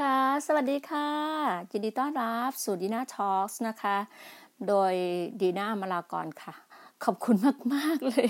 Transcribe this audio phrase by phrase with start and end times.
[0.00, 1.08] ค่ะ สวัสดีค่ะ
[1.70, 3.96] ยินดีต้อนรับสู่ดีน่าทอล์กนะคะ
[4.68, 4.92] โดย
[5.40, 6.54] ดีน่ามาลากรค่ะ
[7.04, 7.36] ขอบคุณ
[7.74, 8.28] มาก ๆ เลย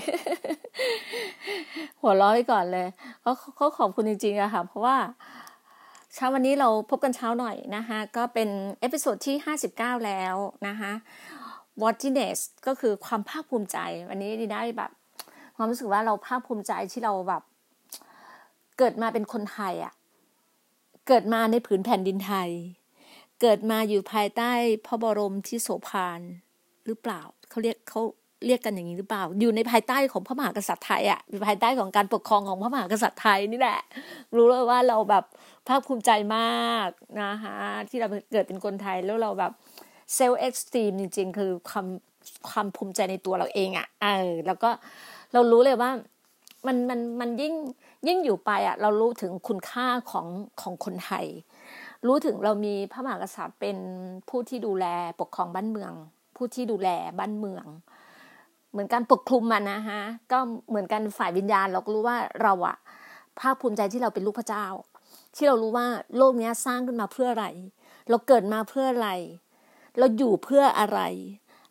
[2.01, 2.87] หัวเร้อยก่อนเลย
[3.21, 4.97] เขาเขาขอบคุณจริง ๆอะค่ะ เพราะว่า
[6.13, 8.49] เช้าวันนี้เราพบกันเช้าหน่อยนะคะ ก็เป็น
[8.79, 9.35] เอพิโซดที่
[9.69, 10.35] 59 แล้ว
[10.67, 10.91] นะคะ
[11.81, 13.77] w a t i n e s s ก็คือความภาคภูมิใจ
[14.09, 14.91] วันนี้ดีได้แบบ
[15.55, 17.43] ความรู้สึกว่าเราภาคภูมิใจที่เราแบบ
[18.77, 19.93] เกิดมาเป็นคนไทยอะ
[21.09, 22.49] เกิดมาในผืนแผ่นดินไทย
[23.41, 24.51] เกิดมาอยู่ภายใต้
[24.85, 26.19] พระบรมโพธิสมภาร
[26.85, 28.01] หรือเปล่าเขาเรียกเขา
[28.45, 33.79] เรียกกันอย่างนี้หรือเปล่า อยู่ในภายใต้ของพระมหากษัตริย์ไทยอะอยู่ภายใต้ของการปกครองของพระมหากษัตริย์ไทยนี่แหละ
[34.35, 35.23] รู้เลยว่าเราแบบ
[35.67, 36.89] ภาคภูมิใจมาก
[37.21, 37.57] นะคะ
[37.89, 39.51] ที่เราเกิดเป็นคนไทยแล้วเราแบบ
[40.13, 41.85] self-esteem จริง ๆ คือความ
[42.49, 44.69] ความภูมิใจในตัวเราเองอะเออแล้วก็
[45.33, 45.91] เรารู้เลยว่า
[46.67, 47.53] มันมันมันยิ่ง
[48.07, 50.27] ยิ่งอยู่ไปอะเรารู้ถึงคุณค่าของ
[50.61, 51.25] ของคนไทย
[52.07, 53.77] รู้ถึงเรามีพระมหากษัตริย์เป็น
[54.29, 54.85] ผู้ที่ดูแล
[55.19, 55.93] ปกครองบ้านเมือง
[56.35, 57.65] ผู้ที่ดูแลบ้านเมือง
[58.71, 60.01] เหมือนการปกคลุมมันนะฮะ
[60.31, 60.37] ก็
[60.69, 62.77] เหมือนกันฝ่ายวิญญาณเราก็รู้ว่าเราอะ
[63.39, 64.65] ภาคภูมิใจที่เราเป็นลูกพระเจ้า
[65.35, 65.87] ที่เรารู้ว่า
[66.17, 67.47] โลกนี้สร้างขึ้นมาเพื่ออะไร
[68.09, 69.09] เราเกิดมาเพื่ออะไร
[69.97, 70.99] เราอยู่เพื่ออะไร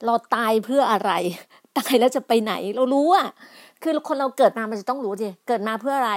[0.06, 1.12] เราตายเพื่ออะไร
[1.79, 3.29] ตายแล้วจะไปไหน เรารู้อะ
[3.83, 6.15] คือคนเราเกิดมามันจะต้องรู้สิเกิดมาเพื่ออะไร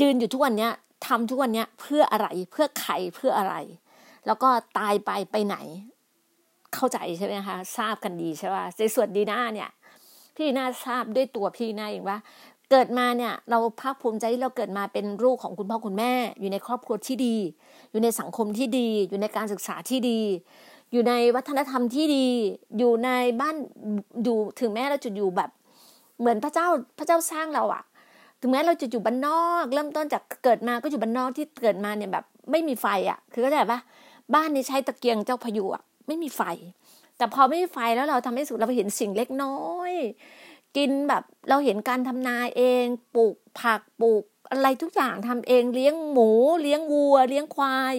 [0.00, 0.72] ยืนอยู่ทุกวันเนี้ย
[1.06, 3.54] ทำทุกวันเนี้ยเพื่ออะไร เพื่อใครเพื่ออะไร
[4.26, 4.48] แล้วก็
[4.78, 5.56] ตายไปไปไหน
[6.74, 9.70] เข้าใจใช่ไหมคะทราบกันดีใช่ป่ะในส่วนดีน่าเนี่ย
[10.36, 12.18] พี่น่าทราบด้วยตัวพี่น่าเองว่า
[12.70, 17.36] เกิดมาเนี่ย เราภาคภูมิใจที่เราเกิดมาเป็นลูกของคุณพ่อคุณแม่ อยู่ในครอบครัวที่ดี
[17.90, 20.20] อยู่ในสังคมที่ดี อยู่ในการศึกษาที่ดี
[20.92, 22.26] อยู่ในวัฒนธรรมที่ดี
[22.78, 23.10] อยู่ใน
[23.40, 23.56] บ้าน
[24.24, 25.50] อยู่ถึงแม้เราจะอยู่แบบ
[26.18, 26.66] เหมือนพระเจ้า
[26.98, 27.82] พระเจ้าสร้างเราอะ
[28.40, 33.78] ถึงแม้เราจะอยู่บ้านนอก เริ่มต้นจากเกิดมาก็อยู่บ้านนอกที่เกิดมาเนี่ยแบบ ไม่มีไฟอะคือเข้าใจปะ
[34.34, 36.42] บ้านนี้ใช้ตะเกียงเจ้าพายุอะไม่มีไฟ
[37.16, 39.60] แต่พอไม่มีไฟแล้วเราทำให้สุดเราเห็นสิ่งเล็กน้อ
[39.90, 39.92] ย
[40.76, 42.84] กินแบบเราเห็นการทำนาเอง
[43.14, 46.30] ปลูกผักปลูกอะไรทุกอย่างทำเองเลี้ยงหมู
[46.62, 47.94] เลี้ยงวัว เลี้ยงควาย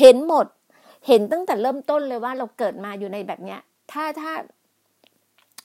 [0.00, 0.46] เห็นหมด
[1.08, 3.60] เห็นตั้งแต่เริ่มต้นเลยว่าเราเกิดมาอยู่ในแบบเนี้ย
[3.92, 4.32] ถ้าถ้า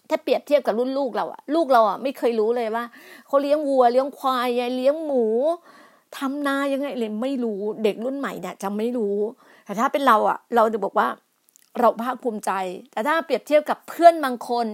[0.09, 2.83] ถ้าเปรียบเทียบกับรุ่นลูกเราอะลูกเราอะไม่เคยรู้เลยว่า
[3.27, 4.47] เขาเลี้ยงวัวเลี้ยงควาย
[4.77, 5.25] เลี้ยงหมู
[6.17, 9.17] ทำนายังไงเลยไม่รู้เด็กรุ่นใหม่เนี่ยจะไม่รู้
[9.65, 11.07] แต่ถ้าเป็นเราอะเราจะบอกว่า
[11.79, 12.51] เราภาคภูมิใจ
[12.91, 14.67] แต่ถ้าเปรียบเทียบกับเพื่อนบางคน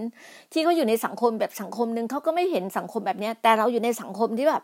[0.52, 4.62] ที่เขาอยู่ในสังคมแบบสังคมหนึ่งเขาก็ไม่เห็นสังคมแบบเนี้ยแต่เราอยู่ในสังคมที่แบบ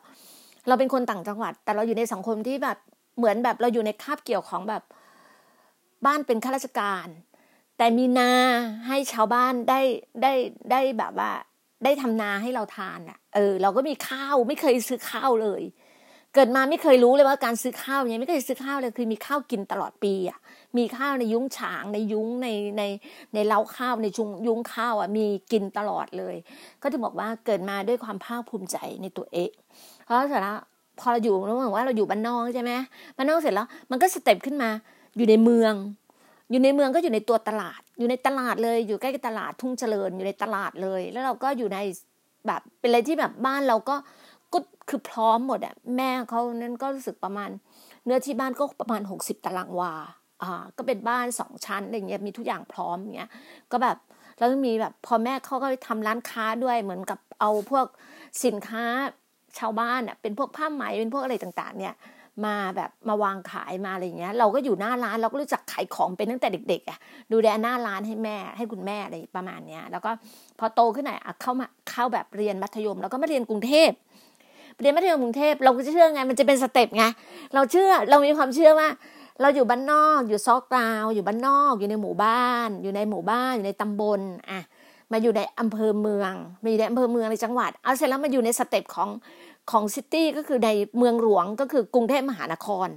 [0.69, 2.77] เราเป็นคนต่างจังหวัด แต่เราอยู่ในสังคมที่แบบ
[3.19, 4.83] เหมือนแบบเราอยู่ในคาบเกี่ยวของแบบ
[6.05, 7.07] บ้านเป็นข้าราชการ
[7.77, 8.33] แต่มีนา
[8.87, 9.81] ให้ชาวบ้านได้
[10.23, 10.33] ได้
[10.71, 11.31] ได้แบบว่า
[11.85, 15.63] ได้ทำนาให้เราทานอะ เออ เราก็มีข้าวไม่เคยซื้อข้าวเลย
[16.35, 20.39] เกิดมาไม่เคยรู้เลยว่าการซื้อข้าวเนี่ยไม่เคยซื้อข้าวเลยคือมีข้าวกินตลอดปีอะ
[20.79, 22.49] มีข้าวในยุ้งฉางในยุ้งใน
[22.79, 22.83] ใน
[23.35, 26.37] ในเล้าข้าวในชุงยุ้งข้าวอะมีกินตลอดเลย
[26.83, 29.51] ก็จะบอกว่าเกิดมาด้วยความภาคภูมิใจในตัวเอง
[30.05, 30.59] เพราะเสร็จแล้ว
[30.99, 32.73] พอเราอยู่ระหว่างว่าเราอยู่บ้านนอกใช่ไหม
[33.17, 34.71] บ้านนอกเสร็จแล้ว มันก็สเต็ปขึ้นมา
[35.17, 35.75] อยู่ในเมือง
[36.51, 41.79] อยู่ในเมืองก็อยู่ในตัวตลาด อยู่ในตลาดเลยอยู่ใกล้กับตลาดทุ่งเจริญอยู่ในตลาดเลย แล้วเราก็อยู่ใน
[42.47, 43.97] แบบเป็นอะไรที่แบบบ้านเราก็
[44.53, 44.59] ก็
[44.89, 47.51] คือพร้อมหมดอะแม่เขานั้นก็รู้สึกประมาณ
[48.05, 49.93] เนื้อที่บ้านก็ประมาณหกสิบตารางวา
[50.43, 53.31] อ่าก็เป็นบ้านสองชั้นอะไรเงี้ยมีทุกอย่างพร้อมเงี้ย
[53.73, 53.97] ก็แบบ
[54.39, 57.87] แล้วมีแบบพอแม่เขาก็ทำร้านค้าด้วยเหมือนกับเอาพวก
[58.45, 58.85] สินค้า
[59.59, 61.95] ชาวบ้านอะเป็นพวกผ้าไหมเป็นพวกอะไรต่าง ๆ เนี่ย
[62.45, 66.99] มาแบบมาวางขายมาอะไรเงี้ย เราก็อยู่หน้าร้านเราก็รู้จักขายของเป็นตั้งแต่เด็กๆอะ
[67.33, 70.11] ดูแลหน้าร้านให้แม่ ให้คุณแม่อะไรประมาณเนี้ย แล้วก็
[70.59, 73.91] พอโตขึ้นหน่อยอะเข้ามาเข้าแบบเรียนมัธยม แล้วก็มาเรียนกรุงเทพ
[74.81, 77.05] เรียนมัธยมกรุงเทพเราก็จะเชื่อไงมันจะเป็น step ไง
[77.55, 78.89] เราเชื่อเรามีความเชื่อว่า
[79.41, 84.61] เราอยู่บ้านนอกอยู่ซอกหลืบอยู่บ้านนอกอยู่ในหมู่บ้าน อยู่ในหมู่บ้านอยู่ในตำบลอะ
[85.13, 89.09] มาอยู่ในอำเภอเมืองมาอยู่ในอำเภอเมืองในจังหวัด เอาเสร็จแล้วมาอยู่ใน step ของ
[89.71, 92.89] ของ city ก็คือในเมืองหลวงก็คือกรุงเทพมหานคร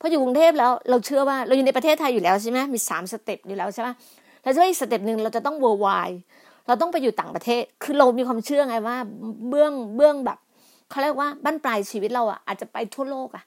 [0.00, 3.88] พออยู่กรุงเทพแล้วเราเชื่อว่าเราอยู่ในประเทศไทยอยู่แล้วใช่ไหมมีสาม step อยู่แล้วใช่ไหม
[4.42, 5.88] แล้วจะอีก step หนึ่งเราจะต้อง worldwide
[6.66, 8.96] เราต้องไปอยู่ต่างประเทศ คือเรามีความเชื่อไงว่า
[9.48, 10.38] เบื้องเบื้องแบบ
[10.90, 13.44] เขาเรียกว่าบ้านปลายชีวิตเราอะอาจจะไปทั่วโลกอะ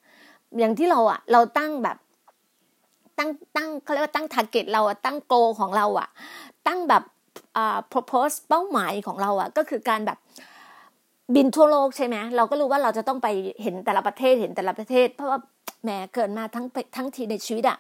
[0.60, 1.98] อย่างที่เราอะ เราตั้งแบบ
[3.18, 6.10] ตั้งตั้งเขาเรียกว่าตั้งทาร์เก็ตเราอะตั้งโกของเราอะ
[6.68, 7.04] ตั้งแบบ
[7.58, 10.18] อ่า propose เป้าหมายของเราอะ ก็คือการแบบ
[11.34, 13.28] บินทั่วโลกใช่ไหมเราก็รู้ว่าเราจะต้องไป
[13.62, 15.40] เห็นแต่ละประเทศเห็นแต่ละประเทศ เพราะว่า
[15.84, 16.66] แหมเกิดมาทั้ง
[16.96, 17.78] ทั้งทีในชีวิตอะ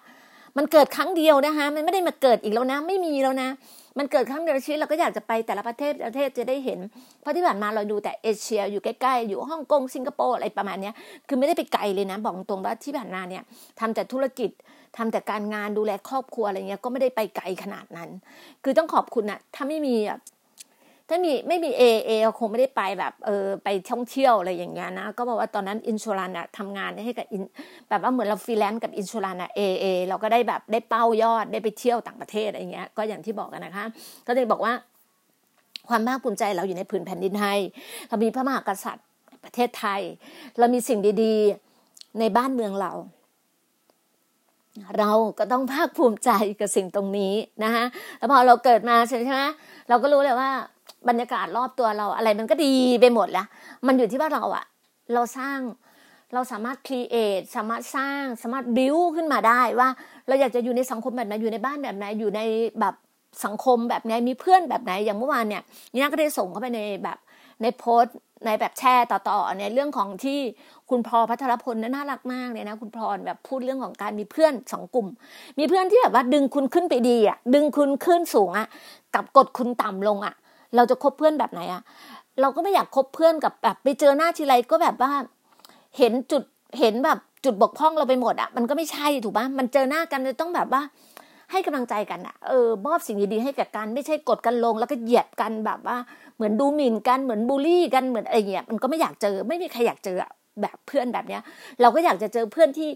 [0.57, 3.49] มันเกิดครั้งเดียวนะคะ มันไม่ได้มาเกิดอีกแล้วนะ ไม่มีแล้วนะ
[3.97, 6.79] มันเกิดครั้งเดียวในชีวิตเราก็อยากจะไปแต่ละประเทศประเทศจะได้เห็น
[7.21, 10.91] เพราะที่ผ่านมาเราดูแต่เอเชีย อยู่ใกล้ๆอยู่ฮ่องกงสิงคโปร์อะไรประมาณนี้
[11.27, 13.43] คือไม่ได้ไปไกลเลยนะบอกตรงว่าที่ผ่านมาเนี่ย
[13.79, 14.49] ทำแต่ธุรกิจ
[14.97, 18.09] ทำแต่การงานดูแลครอบครัวอะไรเงี้ยก็ไม่ได้ไปไกลขนาดนั้น
[18.63, 19.95] คือต้องขอบคุณนะถ้าไม่มี
[21.09, 27.43] ถ้ามีไม่มีเอเอคงไม่ได้ไปแบบเออไปท่องเที่ยวอะไรอย่างเงี้ยนะก็บอกว่าตอนนั้นอินชูรันอะทำงานให้กับอิน
[27.89, 33.85] แบบว่าเหมือนเราฟรีแลนซ์กับ insurance อะเออเราก็ได้แบบได้เป้ายอดได้ไปเที่ยวต่างประเทศอะไรเงี้ยก็อย่างที่บอกกันนะคะ
[34.27, 34.73] ก็เลยบอกว่า
[35.89, 37.59] ความภาคภูมิใจเราอยู่ในผืนแผ่นดินไทย
[38.09, 39.05] เรามีพระมหากษัตริย์
[39.43, 40.01] ประเทศไทย
[40.59, 41.35] เรามีสิ่งดี
[41.77, 42.91] ๆในบ้านเมืองเรา
[44.99, 47.33] เราก็ต้องภาคภูมิใจกับสิ่งตรงนี้
[47.63, 47.85] นะคะ
[48.17, 49.43] แล้วพอเราเกิดมาใช่ไหม
[49.89, 50.51] เราก็รู้เลยว่า
[51.09, 53.47] บรรยากาศรอบตัวเราอะไรมันก็ดีไปหมดแล้ว
[53.87, 54.65] มันอยู่ที่ว่าเราอะ
[55.13, 55.59] เราสร้าง
[56.33, 59.89] เราสามารถครีเอทสามารถสร้างสามารถบิวขึ้นมาได้ว่า
[60.27, 62.41] เราอยากจะอยู่ในสังคมแบบไหนอยู่ในบ้านแบบไหนอยู่ใน
[62.79, 62.95] แบบ
[63.45, 65.63] สังคมแบบไหนมีเพื่อนแบบไหนอย่างเมื่อวานเนี่ย
[65.93, 67.17] นี่นาก็ได้ส่งเข้าไปในแบบ
[67.61, 68.15] ในโพสต์
[68.45, 70.39] ในแบบแชร์ต่อๆในเรื่องของที่
[70.89, 75.07] คุณพรพัทรพลน่ารักมากเลยนะ คุณพรแบบพูดเรื่องของการมีเพื่อนสองกลุ่ม
[75.59, 78.67] มีเพื่อนที่แบบว่าดึงคุณขึ้นไปดีอะดึงคุณขึ้นสูงอะ
[79.15, 80.35] กับกดคุณต่ำลงอะ
[80.75, 81.81] เราจะคบเพื่อนแบบไหนอะ
[82.41, 85.11] เราก็ไม่อยากคบเพื่อนกับแบบไปเจอหน้าทีไรก็แบบว่า
[85.97, 86.43] เห็นจุด
[86.79, 90.81] เห็นแบบจุดบกพร่องเราไปหมดอะมันก็ไม่ใช่ถูกปะมันเจอหน้ากันจะต้องแบบว่า
[91.51, 95.97] ให้ให้กำลังใจกันอะเออมอบสิ่งดีๆให้แก่กันไม่ใช่กดกันลง แล้วก็เหยียดกันแบบว่า
[96.35, 100.17] เหมือนดูหมิ่นกันเหมือนบูลลี่กันเหมือนอะไรเงี้ยมันก็ไม่อยากเจอไม่มีใครอยากเจอ
[100.61, 101.41] แบบเพื่อนแบบเนี้ย
[101.81, 102.89] เราก็อยากจะเจอเพื่อนที่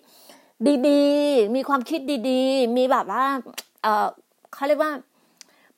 [0.88, 3.26] ดีๆ มีความคิดดีๆ มีแบบว่า
[3.84, 4.08] เออ
[4.54, 4.92] เขาเรียกว่า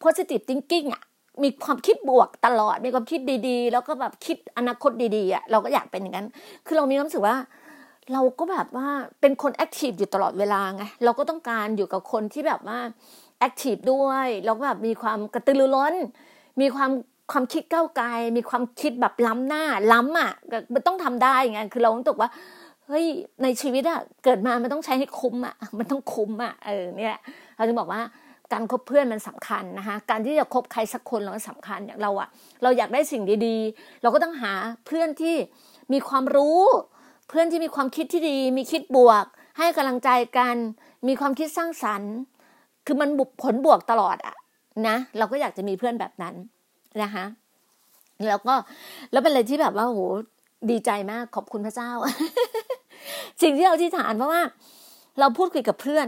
[0.04, 1.02] positive thinking อะ
[1.44, 6.28] มีความคิดบวกตลอด มีความคิดดีๆ แล้วก็แบบคิดอนาคตดีๆอะเราก็อยากเป็นอย่างนั้น
[6.66, 7.38] คือเรามีความรู้สึกว่า
[8.14, 8.88] เราก็แบบว่า
[9.22, 12.80] เป็นคนแอคทีฟอยู่ตลอดเวลาไงเราก็ต้องการอยู่กับคนที่แบบว่า
[13.40, 15.96] แอคทีฟด้วยแล้วแบบมีความกระตือรือร้น
[16.62, 16.92] มีความ
[17.32, 18.08] ความคิดก้าวไกล
[18.38, 20.32] มีความคิดแบบล้ำหน้า ล้ำอะ
[20.74, 22.30] มันต้องทำได้ไงคือเราต้องตกว่า
[22.88, 23.06] เฮ้ย
[23.44, 27.20] ในชีวิตอะเกิดมามันต้องใช้ให้คุ้มอะมันต้องคุ้มอะเออเนี่ย
[27.58, 28.02] เราจะบอกว่า
[28.54, 32.30] การคบเพื่อนมันสำคัญนะคะการที่จะคบใครสักคนเราสำคัญอย่างเราอะ
[32.64, 34.54] เราอยากได้สิ่งดีๆ เราก็ต้องหา
[34.86, 35.36] เพื่อนที่
[35.94, 36.62] มีความรู้
[37.30, 39.26] เพื่อนที่มีความคิดที่ดี มีคิดบวก
[39.58, 40.56] ให้กำลังใจกัน
[41.08, 42.14] มีความคิดสร้างสรรค์
[42.86, 44.36] คือมันบุผลบวกตลอดอะ
[44.88, 46.36] นะเราก็อยากจะมีเพื่อนแบบนั้น
[47.04, 47.26] นะคะ
[48.28, 48.56] แล้วก็
[49.12, 50.00] แล้วเป็นอะไรที่แบบว่าโห
[50.70, 51.92] ดีใจมากขอบคุณพระเจ้า
[53.42, 54.42] สิ่งที่เราที่ฐานเพราะว่า
[55.20, 56.08] เราพูดคุยกับเพื่อน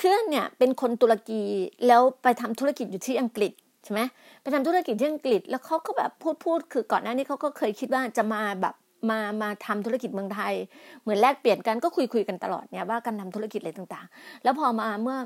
[0.00, 1.42] พื่อนเนี่ยเป็นคนตุรกี
[1.86, 3.52] แล้วไปทำธุรกิจอยู่ที่อังกฤษ
[3.84, 4.00] ใช่ไหม
[4.42, 8.74] ไปทำธุรกิจที่อังกฤษ แล้วเขาก็แบบพูดพูดคือก่อนหน้านี้เขาก็เคยคิดว่าจะมาแบบ
[9.10, 10.54] มามาทำธุรกิจเมืองไทย
[11.02, 15.18] เหมือนแลกเปลี่ยนกันก็คุยคุยกันตลอดเนี่ยว่าการทาธุรกิจอะไรต่างๆ แล้วพอมาเมื่อ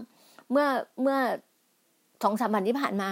[0.53, 0.67] เมื่อ
[1.03, 1.19] เมื่อ
[2.23, 3.11] สองสามวันที่ผ่านมา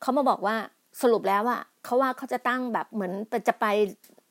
[0.00, 0.56] เขามาบอกว่า
[1.02, 3.12] สรุปแล้วว่าเขาว่าเขาจะตั้งแบบเหมือน
[3.48, 3.66] จะไป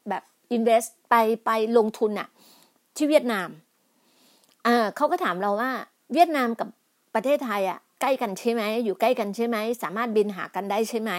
[0.09, 1.15] แบบอินเวสต์ไป
[1.45, 2.27] ไปลงทุนอะ
[2.95, 3.49] ที่เวียดนาม
[4.67, 5.71] อ่าเขาก็ถามเราว่า
[6.13, 6.67] เวียดนามกับ
[7.15, 11.11] ประเทศไทยอะใกล้กันใช่ไหมอยู่ใกล้กันใช่ไหมสามารถบินหากันได้ใช่ไหม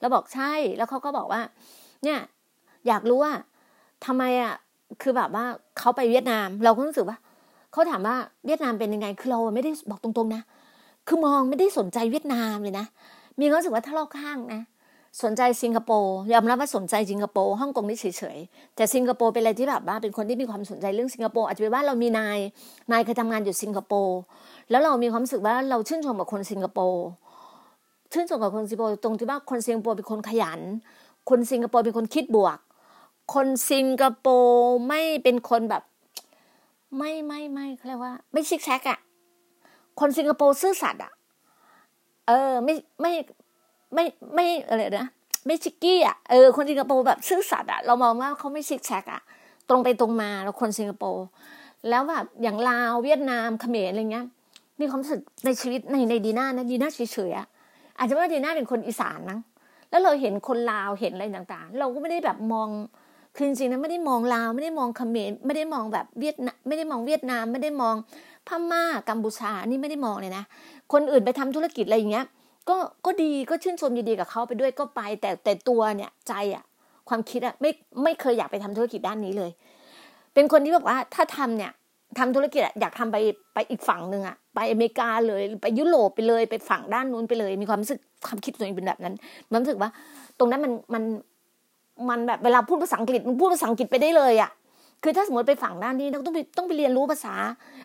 [0.00, 1.40] เราบอกใช่แล้วเขาก็บอกว่า
[2.04, 2.18] เนี่ย
[2.86, 3.32] อยากรู้ว่า
[4.04, 4.54] ทำไมอะ
[5.02, 5.44] คือแบบว่า
[5.78, 7.18] เขาไปเวียดนาม เราก็รู้สึกว่า
[7.72, 10.42] เขาถามว่าเวียดนามเป็นยังไง คือเราไม่ได้บอกตรงๆนะ
[11.08, 12.86] คือมองไม่ได้สนใจเวียดนามเลยนะ
[13.40, 14.62] มีความรู้สึกว่าถ้ารอบข้างนะ
[15.22, 22.38] สนใจสิงคโปร์ยอมรับว่าสนใจสิงคโปร์ฮ่องกงนี่เฉยๆแต่สิงคโปร์เป็นอะไรที่แบบว่าเป็นคนที่มีความสนใจเรื่องสิงคโปร์อาจจะเป็นว่าเรามีนาย
[22.92, 24.18] นายเคยทำงานอยู่สิงคโปร์
[24.70, 27.04] แล้วเรามีความรู้สึกว่าเราชื่นชมกับคนสิงคโปร์
[28.12, 30.60] ชื่นชมกับคนสิงคโปร์ตรงที่ว่าคนสิงคโปร์เป็นคนขยัน
[31.30, 32.58] คนสิงคโปร์เป็นคนคิดบวก
[33.34, 35.82] คนสิงคโปร์ไม่เป็นคนแบบ
[36.98, 38.98] ไม่ไม่ไม่เขาเรียกว่า ไม่ชิกแชกอะ
[40.00, 41.12] คนสิงคโปร์ซื่อสัตย์อะ
[42.28, 43.12] เออ ไม่ไม่
[43.94, 45.08] ไม่ไม่อะไรนะ
[45.46, 49.22] ไม่ชิกกี้อะเออคนสิงคโปร์แบบซื่อสัตย์อะเรามองว่าเขาไม่ชิกแชกอะ
[49.68, 51.24] ตรงไปตรงมาแล้วคนสิงคโปร์
[51.88, 54.26] แล้วแบบอย่างลาวเวียดนามเขมรอะไรเงี้ย
[54.80, 57.46] มีความรู้สึกในชีวิตในในดีน่านะดีน่าเฉยๆอะ
[57.98, 59.38] อาจจะว่าดีน่าเป็นคนอีสานนะ
[59.90, 62.68] แล้วเราเห็นคนลาวเห็นอะไรต่างๆ เราก็ไม่ได้แบบมอง
[63.36, 67.94] คือจริงๆนะไม่ได้มองลาวไม่ได้มองเขมรไม่ได้มองแบบเวียดนามไม่ได้มองเวียดนามไม่ได้มอง
[68.48, 70.44] พม่ากัมพูชานี่ไม่ได้มองเลยนะ
[70.92, 72.26] คนอื่นไปทำธุรกิจอะไรอย่างเงี้ย
[72.68, 76.64] ก็ก็ดีก็ชื่นชมยินดีกับเขาไปด้วยก็ไป แต่แต่ตัวเนี่ยใจอะ
[77.08, 77.70] ความคิดอะไม่
[78.02, 79.50] ไม่เคยอยากไปทำธุรกิจด้านนี้เลย
[80.34, 81.72] เป็นคนที่บอกว่าถ้าทำเนี่ย
[82.18, 83.16] ทำธุรกิจอะอยากทำไป
[83.54, 89.14] ไปอีกฝั่งหนึ่งอะไปอเมริกาเลยไปยุโรปไปเลย ไปฝั่งด้านนู้นไปเลย มีความรู้สึกความคิดตัวเองเป็นแบบนั้น
[89.50, 89.90] มันรู้สึกว่า
[90.38, 91.02] ตรงนั้นมันมัน
[92.08, 94.50] มันแบบเวลาพูดภาษาอังกฤษมันพูดภาษาอังกฤษไปได้เลยอะ
[95.02, 97.34] คือถ้าสมมติไปฝั่งด้านนี้ต้องไปต้องไปเรียนรู้ภาษา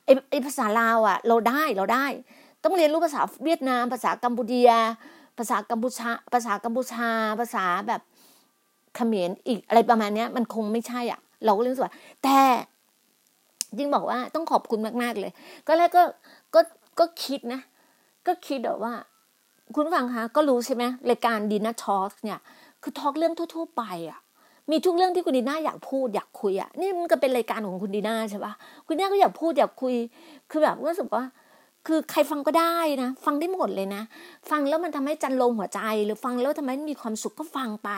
[0.06, 2.06] ไอไอ้ภาษาลาวอะเราได้เราได้
[2.64, 4.72] ต้องเรียนรู้ภาษาเวียดนาม ภาษากัมพูเดีย
[5.38, 8.02] ภาษากัมพูชา ภาษากัมพูชา ภาษาแบบ
[8.96, 12.40] เขมรอีกอะไรประมาณนี้มันคงไม่ใช่อะ เราก็เรู้สึกว่าแต่
[13.78, 15.32] ยิ่งบอกว่าต้องขอบคุณมาก ๆ เลย
[15.68, 16.04] ก็แรกก็
[16.56, 16.62] ก็
[17.00, 17.62] ก็คิดนะ
[18.28, 18.94] ก็คิดแบบว่า
[19.76, 22.40] คุณฟังคะก็รู้ใช่ไหมรายการดีน่าทอล์กเนี่ย
[22.84, 24.20] คือทอล์กเรื่องทั่ว ๆ ไปอะ
[24.72, 28.54] มีทุกเรื่องที่คุณดีน่าอยากพูดอยากคุยอะนี่มันก็เป็นรายการของคุณดีน่าใช่ปะ
[28.86, 29.96] คุณดีน่าก็อยากพูดอยากคุย
[30.50, 31.24] คือแบบรู้สึกว่า
[31.88, 34.02] คือใครฟังก็ได้นะ ฟังได้หมดเลยนะ
[34.50, 37.90] ฟังแล้วมันทำให้จันลงหัวใจ หรือฟังแล้วทำให้มีความสุขก็ฟังไป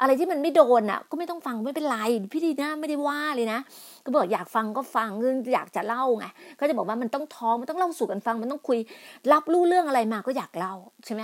[0.00, 1.98] อะไรที่มันไม่โดนอะ ก็ไม่ต้องฟังไม่เป็นไร
[2.32, 3.60] พี่ดีน่าไม่ได้ว่าเลยนะ
[4.04, 5.08] ก็บอกอยากฟังก็ฟัง
[5.54, 6.26] อยากจะเล่าไง
[6.58, 8.78] ก็จะบอกว่ามันต้องท้องมันต้องเล่าสู่กันฟังมันต้องคุย
[9.32, 10.74] รับรู้เรื่องอะไรมาก็อยากเล่า
[11.06, 11.22] ใช่ไหม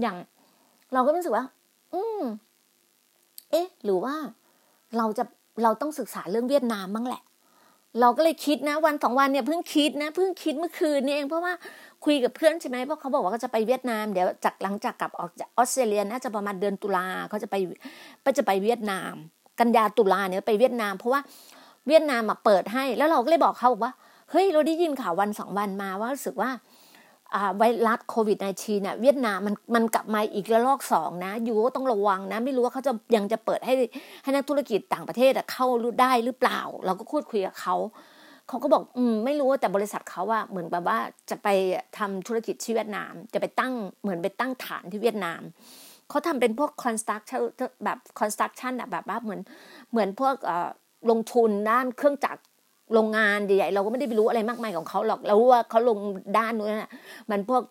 [0.00, 0.16] อย่าง
[0.94, 1.44] เราก็รู้สึกว่า
[1.94, 2.22] อืม
[3.50, 4.14] เอ๊ะ หรือว่า
[4.98, 5.24] เราจะ
[5.62, 7.22] เราต้องศึกษาเรื่องเวียดนามบ้างแหละ
[8.00, 11.52] เราก็เลยคิดนะ วันสองวันเนี่ยเพิ่งคิดนะเพิ่งคิดเมื่อคืนนี่เองเพราะว่า
[12.04, 17.54] คุยกับเพื่อนใช่ไหมเพราะเขาบอกว่าเขาจะไปเวียดนามเดี๋ยวจากหลังจากกลับออกจากออสเตรเลียน่าจะประมาณเดือนตุลาเขาจะไป
[18.24, 19.14] ก็จะไปเวียดนาม
[19.58, 21.20] กันยาตุลาเนี่ยไปเวียดนาม เพราะว่า
[21.88, 23.92] เวียดนามมาเปิดให้ แล้วเราก็เลยบอกเขาบอกว่า
[24.30, 26.50] เฮ้ยเราได้ยินข่าววันสองวันมาว่ารู้สึกว่า
[27.58, 33.74] ไวรัสโควิด -19 เนี่ยเวียดนามมันมันกลับมาอีกระลอกสองนะอยู่ก็ต้องระวังนะ ไม่รู้ว่าเขาจะยังจะเปิดให้
[34.22, 35.66] ให้นักธุรกิจต่างประเทศเข้า
[36.00, 37.76] ได้หรือเปล่า เราก็คุยคุยกับเขา
[38.48, 40.98] เขาก็บอกอืมไม่รู้แต่บริษัทเขาว่าเหมือนแบบว่า
[41.30, 41.48] จะไป
[41.98, 43.72] ทำธุรกิจที่เวียดนาม จะไปตั้ง
[44.02, 45.40] เหมือนไปตั้งฐานที่เวียดนาม
[46.08, 47.40] เขาทำเป็นพวก construction
[47.84, 49.40] แบบ construction อะแบบว่าเหมือน
[49.90, 50.34] เหมือนพวก
[51.10, 52.42] ลงทุนด้านเครื่องจักร
[52.94, 55.98] โรงงานใหญ่ๆเราก็ไม่ได้ไปรู้อะไรมากมายของเขาหรอกเรารู้ว่าเขาลง
[56.38, 56.90] ด้านนู้นน่ะ
[57.30, 57.62] มันพวก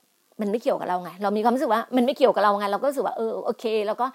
[0.42, 4.08] มันไม่เกี่ยวกับเราไง เรามีความรู้สึกว่ามันไม่เกี่ยวกับเราไง เราก็รู้สึกว่าเออโอเค แล้วก็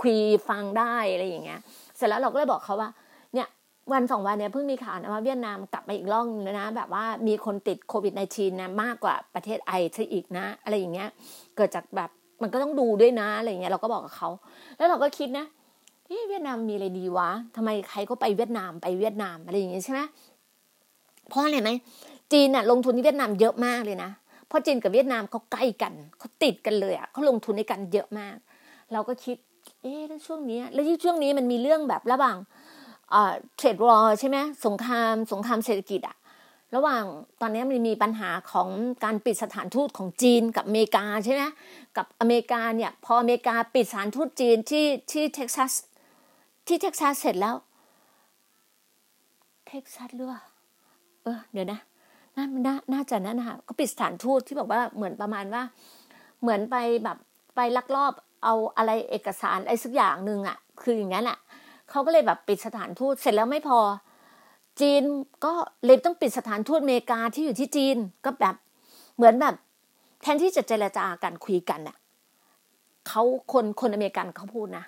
[0.00, 1.60] คุยฟังได้อะไรอย่างเงี้ย
[1.96, 2.90] เสร็จแล้วเราก็เลยบอกเขาว่า
[3.34, 3.48] เนี่ย
[3.92, 11.08] วันสองวันเนี่ยเพิ่งมีข่าวนะว่าเวียดนามกลับมาอีกร่องนึงนะแบบว่ามีคนติดโควิด -19 นะมากกว่าประเทศไอซะอีกนะ อะไรอย่างเงี้ย
[11.56, 12.10] เกิดจากแบบ
[12.42, 14.28] มันก็ต้องดูด้วยนะอะไรอย่างเงี้ยเราก็บอกกับเขา
[14.76, 15.46] แล้วเราก็คิดนะ
[16.28, 20.00] เวียดนามมีอะไรดีวะทำไมใครก็ไปเวียดนามไปเวียดนามอะไรอย่างเงี้ยใช่ไหม
[21.28, 21.70] เพราะอะไรไหม
[22.32, 24.10] จีนอะลงทุนที่เวียดนามเยอะมากเลยนะ
[24.48, 28.36] เพราะจีนกับเวียดนามเขาใกล้กันเขาติดกันเลยอะเขาลงทุนในกันเยอะมาก
[28.92, 29.36] เราก็คิด
[29.82, 32.36] เอ๊ะช่วงนี้แล้วที่ช่วงนี้มันมีเรื่องแบบระหว่าง
[33.56, 36.16] เทรดวอร์ใช่ไหมสงครามสงครามเศรษฐกิจอะ
[36.74, 37.04] ระหว่าง
[37.40, 38.68] ตอนนี้มันมีปัญหาของ
[39.04, 41.42] การปิดสถานทูตของจีนกับอเมริกาใช่ไหม
[41.96, 45.72] กับอเมริกาเนี่ยพออเมริกาปิดสถานทูตจีนที่ที่เท็กซัส
[46.66, 47.56] ที่เท็กซัสเสร็จแล้ว
[49.68, 50.40] เท็กซัสหรือว่า
[51.28, 51.80] เออเดี๋ยวนะ
[52.36, 55.62] น่าน่าน่าจะนั่นนะคะก็ปิดสถานทูตที่บอกว่าเหมือนประมาณว่า
[56.42, 57.18] เหมือนไปแบบ
[57.56, 58.12] ไปลักลอบ
[58.44, 61.38] เอาอะไรเอกสารอะไรสักอย่างหนึ่งอะ่ะ คืออย่างนั้นแหละ
[61.90, 63.78] เขาก็เลยแบบปิดสถานทูตเสร็จแล้วไม่พอ
[64.80, 65.02] จีน
[65.44, 65.52] ก็
[65.86, 68.56] เลยต้องปิดสถานทูตอเมริกาที่อยู่ที่จีนก็แบบ
[69.16, 69.54] เหมือนแบบ
[70.22, 71.96] แทนที่จะเจรจากันคุยกันเน่ะ
[73.08, 74.84] เขาคนคนอเมริกันเขาพูดนะ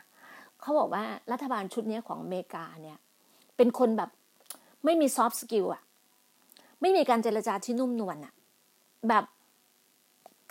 [0.60, 2.98] เขาบอกว่ารัฐบาลชุดนี้ของอเมริกาเนี่ย
[3.56, 4.10] เป็นคนแบบ
[4.84, 5.82] ไม่มี soft skill อะ
[6.80, 8.32] ไม่มีการเจรจาที่นุ่มนวลอะ
[9.08, 9.24] แบบ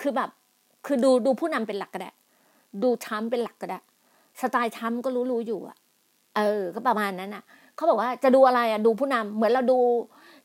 [0.02, 0.30] คือแบบ
[0.86, 2.12] คือดูดูผู้นำเป็นหลักก็ได้
[2.84, 3.80] ดูทัมเป็นหลักก็ได้
[4.42, 5.78] สไตล์ทัมก็รู้รู้อยู่อะ
[6.36, 7.44] เออ ก็ประมาณนั้นอะ
[7.76, 9.80] เขาบอกว่าจะดูอะไรอะดูผู้นำเหมือนเราดู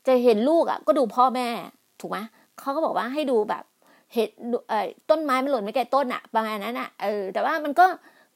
[0.07, 1.47] จะเห็นลูกอะก็ดูพ่อแม่
[1.99, 2.17] ถูกไหม
[2.59, 3.63] เขาก็บอกว่าให้ดูแบบ
[4.13, 4.29] เห็น
[4.69, 7.85] เอ่อต้นไม้มันหล่นไม่ไกลต้นอะประมาณนั้นอะเออแต่ว่ามันก็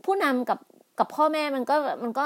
[0.06, 0.60] ผู้นำกับ
[1.00, 2.26] กับพ่อแม่มันก็มันก็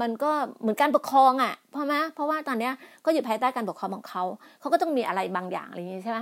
[0.00, 2.72] มันก็เหมือนการปกครองอะเพราะไหมเพราะว่าตอนเนี้ย
[3.04, 4.22] ก็อยู่ภายใต้การปกครองของเขา
[4.60, 6.18] เขาก็ต้องมีอะไรบางอย่างอะไรอย่างนี้ใช่ไหม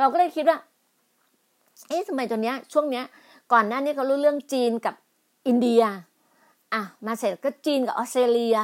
[0.00, 0.58] เราก็เลยคิดว่า
[1.88, 3.04] เอ๊ะทำไมตอนเนี้ยช่วงเนี้ย
[3.52, 4.94] ก่อนหน้านี้เขารู้เรื่องจีนกับ
[5.46, 5.82] อินเดีย
[6.74, 8.56] อะมาเสร็จก็จีนกับออสเตรเลีย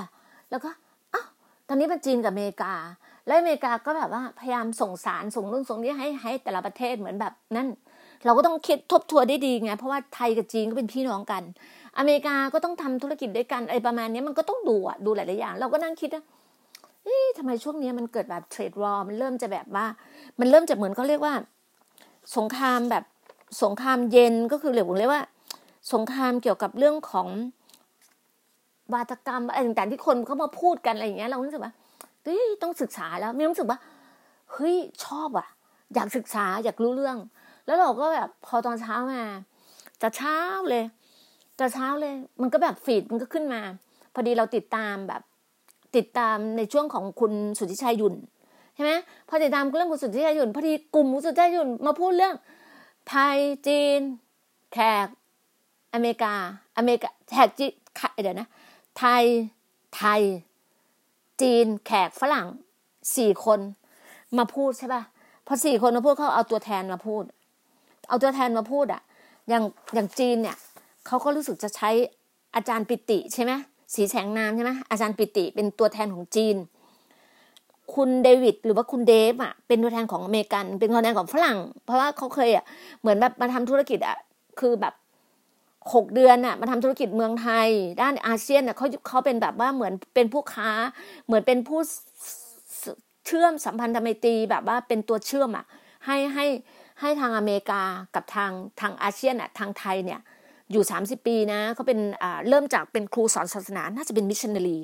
[0.51, 0.71] แล้วก็
[1.15, 1.27] อ้าว
[1.69, 2.75] ตอนนี้เป็นจีนกับอเมริกา
[3.27, 7.69] แล้วอเมริกาก็แบบว่าพยายามส่งสารส่งนู่นส่งนี้ให้ให้แต่ละประเทศเหมือนแบบนั่น
[8.25, 11.43] เราก็ต้องคิดทบทวนได้ดีไงเพราะว่าไทยกับจีนก็เป็นพี่น้องกัน
[11.99, 16.23] อเมริกาก็ต้องทำธุรกิจด้วยกันอะไรประมาณนี้มันก็ต้องดูอะดูหลายๆอย่าง เราก็นั่งคิดว่า
[17.05, 19.87] เอ๊ะทำไมช่วงนี้มันเกิดแบบเทรดวอมันเริ่มจะแบบว่า
[20.41, 21.35] มันเริ่มจะเหมือนเขาเรียกว่า
[22.37, 23.05] สงครามแบบ
[23.63, 25.23] สงครามเย็นก็คือเรียกว่าเรียกว่า
[25.93, 27.29] สงครามเกี่ยวกับเรื่องของ
[28.93, 31.73] วาทกรรมอะไรต่างๆที่คนเขามาพูดกันอะไรอย่างเงี้ยเรารู้สึกว่า
[32.25, 33.79] เฮ้ยต้องศึกษาแล้วมีรู้สึกว่า
[34.53, 35.49] เฮ้ยชอบอะ
[35.95, 37.17] อยากศึกษาอยากรู้เรื่อง
[37.67, 39.23] แล้วเราก็แบบพอตอนเช้ามา
[40.03, 40.39] จะเช้า
[40.71, 40.85] เลย
[41.61, 43.61] แต่เช้าเลยมันก็แบบฟีดมันก็ขึ้นมา
[44.15, 45.23] พอดีเราติดตามแบบ
[45.97, 48.15] ติดตามในช่วงของคุณสุทธิชัยยุ่น
[48.75, 48.93] ใช่ไหม
[49.29, 52.35] พอติดตามเรื่องคุณสุทธิชัยยุ่นพอดีกลุ่มคุณสุทธิชัยยุ่นมาพูดเรื่อง
[53.09, 54.01] ไทยจีน
[54.73, 55.07] แขก
[55.95, 56.35] อเมริกา
[56.77, 57.67] อเมริกาแขกจี
[58.23, 58.49] เดี๋ยวนะ
[58.99, 59.25] ไทย
[59.97, 60.21] ไทย
[61.41, 62.47] จีน แขกฝรั่ง
[63.17, 63.61] สี่คน
[64.39, 65.03] มาพูดใช่ป่ะ
[65.47, 67.25] พอสี่คนมาพูดเขาเอาตัวแทนมาพูด
[68.09, 69.03] เอาตัวแทนมาพูดอะ
[69.49, 69.63] อย่าง
[69.95, 70.57] อย่างจีนเนี่ย
[71.07, 71.91] เขาก็รู้สึกจะใช้
[72.55, 73.53] อาจารย์ปิติใช่ไหม
[73.95, 76.57] สีแสงนามใช่ไหมอาจารย์ปิติเป็นตัวแทนของจีน
[77.95, 82.65] คุณเดวิดหรือว่าคุณเดฟอะเป็นตัวแทนของอเมริกัน เป็นตัวแทนของฝรั่ง เพราะว่าเขาเคยอะ
[83.01, 84.17] เหมือนแบบมาทำธุรกิจอะ
[84.61, 84.95] คือแบบ
[85.95, 87.69] หกเดือนอะมาทำธุรกิจเมืองไทย
[88.03, 90.71] ด้านอาเซียนอะเขาเขาเป็นแบบว่าเหมือนเป็นผู้ค้า
[91.27, 91.81] เหมือนเป็นผู้
[93.27, 95.65] เชื่อมสัมพันธไมตรีแบบว่าเป็นตัวเชื่อมอะ
[96.07, 96.47] ให้ให้
[97.01, 97.83] ให้ทางอเมริกา
[98.15, 100.21] กับทางทางอาเซียนอะทางไทยเนี่ย
[100.73, 101.99] อยู่ 30 ปีนะเขาเป็น
[102.49, 104.79] เริ่มจากเป็นครูสอนศาสนาน่าจะเป็นมิชชันนารี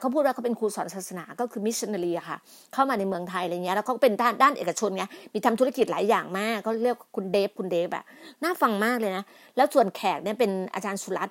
[0.00, 2.36] เขาพูดว่าเขาเป็นครูสอนศาสนาก็คือมิชชันนารีค่ะ
[2.72, 8.04] เข้ามาในเมืองไทยอะไรเงี้ยแล้วเขาเป็นด้านด้านเอกชนไงมีทำธุรกิจหลายอย่างมากเขาเรียกคุณเดฟคุณเดฟอะ
[8.42, 9.24] น่าฟังมากเลยนะ
[9.56, 11.30] แล้วส่วนแขกเนี่ยเป็นอาจารย์สุรัต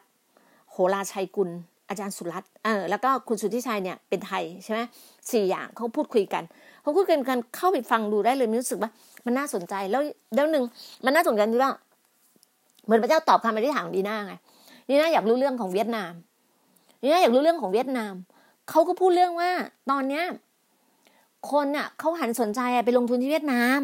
[0.72, 1.50] โหราชัยกุล
[1.90, 4.80] อาจารย์สุรัตเออแล้วก็คุณสุทธิชัยเนี่ยเป็นไทยใช่ไหม
[5.32, 6.44] สี่อย่างเขาพูดคุยกัน
[6.82, 8.92] เขาพูดกันกันเข้าไปฟังดูได้เลยรู้สึกว่า
[9.26, 10.02] มันน่าสนใจแล้ว
[10.36, 10.64] แล้วหนึ่ง
[11.06, 11.72] มันน่าสนใจที่ว่า
[12.86, 14.34] เหมือนพระเจ้าตอบคำอธิษฐานของดีน่าไง
[14.90, 16.14] ดีน่าอยากรู้เรื่องของเวียดนาม
[17.02, 18.14] ดีน่าอยากรู้เรื่องของเวียดนาม
[18.70, 19.52] เขาก็พูดเรื่องว่า
[19.92, 20.24] ตอนเนี้ย
[21.52, 23.82] คนอะเขาหันสนใจไปลงทุนที่เวียดนาม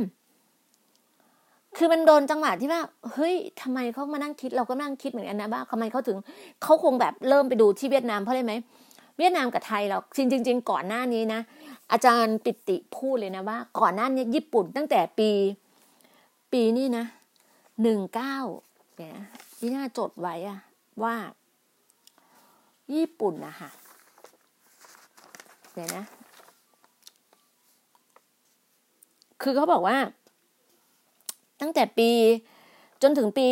[1.77, 2.81] คือมันโดนจังหวะที่ว่า
[3.13, 6.17] เฮ้ยทำไมเขามานั่งคิดเราก็นั่งคิดเหมือนกันนะว่าทำไมเขาถึง
[6.63, 8.53] เขาคงแบบเริ่มไปดูที่เวียดนามเพราะอะไรไหม
[9.17, 11.41] เวียดนามกับไทยเราจริงจริงก่อนหน้านี้นะ
[11.91, 15.29] อาจารย์ปิติพูดเลยนะว่า ก่อนหน้านี้ญี่ปุ่นตั้งแต่ปี
[16.53, 17.05] ปีนี้นะ
[17.81, 18.35] หนึ่งเก้า
[18.99, 19.15] เนี่ย
[19.57, 20.59] ที่น่าจดไว้อะ
[21.03, 21.15] ว่า
[22.93, 23.69] ญี่ปุ่นนะคะ
[25.73, 26.03] เดี๋ยวนะ
[29.41, 29.97] คือเขาบอกว่า
[31.62, 32.09] ตั้งแต่ปี
[33.01, 33.47] จนถึงปี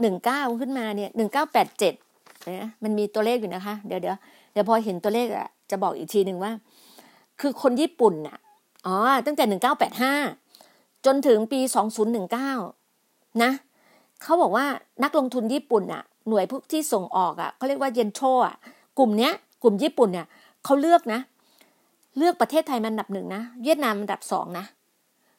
[0.00, 1.94] หนึ่งเก้าขึ้นมาเนี่ยหนึ่งเก้าแปดเจ็ด
[2.60, 4.16] นะมันมีตัวเลขอยู่นะคะ เดี๋ยวเดี๋ยว
[4.52, 6.52] เดี๋ยวพอเห็นตัวเลขอะจะบอกอีกทีหนึ่งว่า
[7.40, 8.38] คือคนญี่ปุ่นน่ะ
[8.86, 10.14] อ๋อตั้งแต่หนึ่งเก้าแปดห้า
[11.06, 12.52] จนถึงปีสองศูนย์หนึ่งเก้า
[13.42, 13.50] นะ
[14.22, 14.66] เขาบอกว่า
[15.04, 18.56] นักลงทุนญี่ปุ่นน่ะหน่วยพวกที่ส่งออกอะเขาเรียกว่าเยนโชอะ
[18.98, 20.26] กลุ่มเนี้ย กลุ่มญี่ปุ่นเนี่ย
[20.64, 21.20] เขาเลือกนะ
[22.16, 24.64] เลือกประเทศไทยมันอันดับหนึ่งนะเวียดนามอันดับสองนะ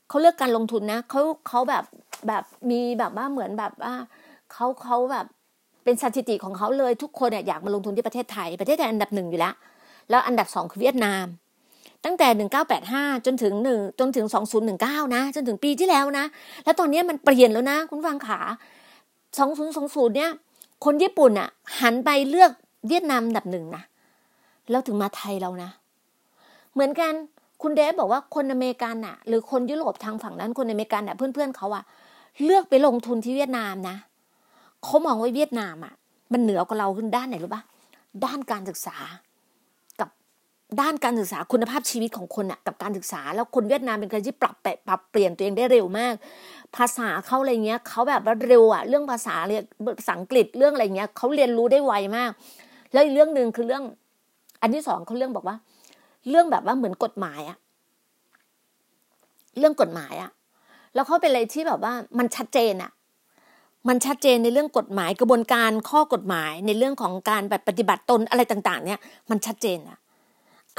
[0.09, 1.83] เขาเลือกการลงทุนนะเขาเขาแบบ
[2.27, 3.93] แบบมีแบบว่าเหมือนแบบว่า
[4.51, 5.25] เขาเขาแบบ
[5.83, 9.53] เป็นสถิติของเขาเลยทุกคนเนี่ยอยากมาลงทุนที่ประเทศไทย ประเทศไทยอันดับหนึ่งอยู่แล้ว
[10.09, 11.25] แล้วอันดับสองคือเวียดนาม
[12.05, 16.25] ตั้งแต่หนึ่งเก้าแปดห้าจนถึงหนึ่งจนถึงสองศูนย์หนึ่งเก้านะ จนถึงปีที่แล้วนะ
[16.63, 18.39] แล้วตอนนี้มันเปลี่ยนแล้วนะ คุณฟังขา
[19.37, 20.31] สองศูนย์สองศูนย์เนี่ย
[20.85, 21.49] คนญี่ปุ่นอะ
[21.81, 22.51] หันไปเลือก
[22.87, 23.83] เวียดนามดับหนึ่งนะ
[24.69, 25.69] แล้วถึงมาไทยเรานะ
[26.73, 27.13] เหมือนกัน
[27.61, 31.83] คุณเดฟบอกว่าคนอเมริกันอะหรือคนยุโรปทางฝั่งนั้นคนอเมริกันอะเพื่อนๆเขาอะ
[32.43, 33.95] เลือกไปลงทุนที่เวียดนามนะ
[34.83, 35.93] เขามองว่าเวียดนามอะ
[36.31, 37.61] มันเหนือกว่าเราขึ้นด้านไหนรู้ปะ
[38.25, 38.97] ด้านการศึกษา
[40.81, 44.55] ด้านการศึกษาคุณภาพชีวิตของคนอะกับการศึกษา แล้วคนเวียดนามเป็นคนที่ปรับ
[44.87, 46.13] ปรับเปลี่ยนตัวเองได้เร็วมาก
[46.75, 49.63] ภาษาเขาอะไรเงี้ยเขาแบบว่าเร็วอะเรื่องภาษาเรียน
[49.99, 52.31] ภาษาอังกฤษเรื่องอะไรเงี้ยเขาเรียนรู้ได้ไวมาก
[52.93, 53.83] แล้วอีกเรื่องหนึ่งคือเรื่อง
[54.61, 55.55] อันที่สองเขาเรื่องบอกว่า
[56.29, 57.57] เรื่องแบบว่าเหมือนกฎหมายอะ
[59.57, 60.31] เรื่องกฎหมายอะ
[60.93, 62.91] แล้วเขาเป็นอะไรที่แบบว่ามันชัดเจนอะ
[63.87, 69.97] มันชัดเจนในเรื่องกฎหมายกระบวนการข้อกฎหมายในเรื่องของการแบบปฏิบัติตนอะไรต่าง ๆ เนี่ย มันชัดเจนอะ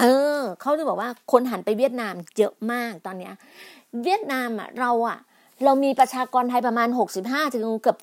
[0.00, 0.04] เอ
[0.38, 3.34] อเขาจะบอกว่าคนหันไปเวียดนามเยอะมากตอนเนี้ย
[4.04, 5.18] เวียดนามอะเราอะ
[5.64, 7.96] เรามีประชากรไทยประมาณหกสิบห้าถึงเกือบ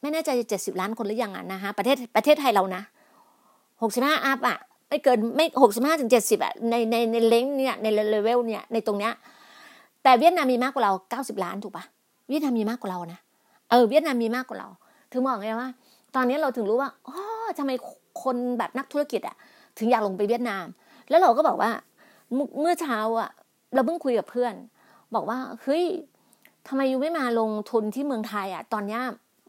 [0.00, 2.82] ไม่แน่ใจเจ็ดสิบล้านคนหรือยังอะนะฮะประเทศประเทศไทยเรานะ
[3.82, 9.12] หกสิบห้า up อะไม่เกินไม่หกสิบห้าถึงเจ็ดสิบอะในในใน range เนี่ยใน level เนี่ยในตรงเนี้ย
[10.02, 11.84] แต่เวียดนามมีมากกว่าเราเก้าสิบล้านถูกปะ
[12.28, 13.18] เวียดนามมีมากกว่าเรานะ
[13.70, 14.68] เออเวียดนามมีมากกว่าเรา
[15.12, 15.68] ถึงบอกไงว่า
[16.14, 17.16] ตอนนี้เราถึงรู้ว่าอ๋อ
[17.58, 17.70] ทำไม
[18.22, 19.36] คนแบบนักธุรกิจอะ
[19.78, 20.66] ถึงอยากลงไปเวียดนาม
[21.08, 21.70] แล้วเราก็บอกว่า
[22.60, 23.30] เมื่อเช้าอะ
[23.74, 24.54] เราเพิ่งคุยกับเพื่อน
[25.14, 25.84] บอกว่าเฮ้ย
[26.68, 29.02] ทำไมยูไม่มาลงทุนที่เมืองไทยอะ ตอนเนี้ย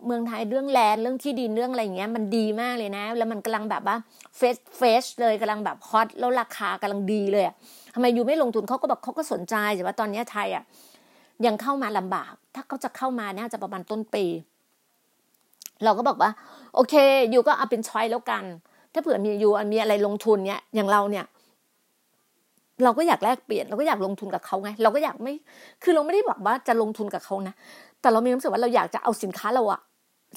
[0.05, 3.95] เมืองไทยเรื่องแลนด์เรื่องที่ดินเรื่องอะไรเงี้ยมันดีมากเลยนะ แล้วมันกำลังแบบว่า
[4.37, 7.43] เฟสเฟสเลยกำลังแบบฮอตแล้วราคากำลังดีเลย
[7.93, 10.63] ทำไมยูไม่ลงทุนเขาก็บอกเขาก็สนใจแต่ว่าตอนนี้ไทยอะ
[11.45, 14.25] ยังเข้ามาลำบาก ถ้าเขาจะเข้ามาน่าจะประมาณต้นปี
[15.83, 16.31] เราก็บอกว่า
[16.75, 16.95] โอเค
[17.33, 18.43] you ก็เอาเป็น choice แล้วกัน
[18.97, 21.25] ถ้าเผื่อมีอยู่มีอะไรลงทุนเนี้ยอย่างเราเนี่ย
[22.83, 25.33] เราก็อยากแลกเปลี่ยน เราก็อยากลงทุนกับเขาไง เราก็อยากไม่
[25.83, 27.53] คือเราไม่ได้บอกว่าจะลงทุนกับเขานะ
[28.01, 29.79] แต่เรามีความรู้สึกว่าเราอยากจะเอาสินค้าเราอะ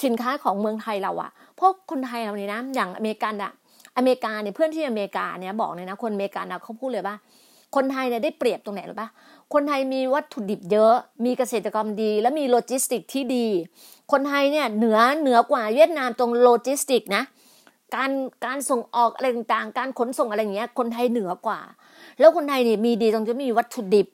[0.04, 3.52] สินค้าของเมืองไทยเราอะเพราะคนไทยเราเนี่ยนะอย่างอเมริกันอะ
[3.96, 7.16] อเมริกาเนี่ยเพื่อนที่อเมริกาเนี่ยบอกเลยนะ คนอเมริกันนะเขาพูดเลยว่า
[7.74, 9.08] คนไทยเนี่ยได้เปรียบตรงไหนหรือปะ
[9.52, 10.94] คนไทยมีวัตถุดิบเยอะ
[11.24, 13.46] มีเกษตรกรรมดี และมีโลจิสติกที่ดี
[14.12, 17.22] คนไทยเนี่ยเหนือเหนือกว่าเวียดนามตรงโลจิสติกนะ
[17.96, 18.10] การ
[18.46, 21.60] การส่งออกอะไรต่างๆ การขนส่งอะไรอย่างเงี้ย คนไทยเหนือกว่า
[22.18, 24.06] แล้วคนไทยเนี่ยมีดีตรงที่มีวัตถุดิบ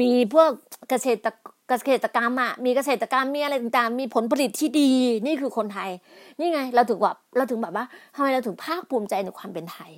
[0.00, 0.50] มีพวก
[0.88, 1.30] เกษตร
[1.68, 4.90] เกษตรกรรมอะมีเกษตรกรรมมีอะไรต่างๆ มีผลผลิตที่ดี
[5.26, 5.90] นี่คือคนไทย
[6.38, 9.92] นี่ไง เราถึงแบบเราถึงแบบว่าทำไมเราถึงภาคภูมิใจในความเป็นไทย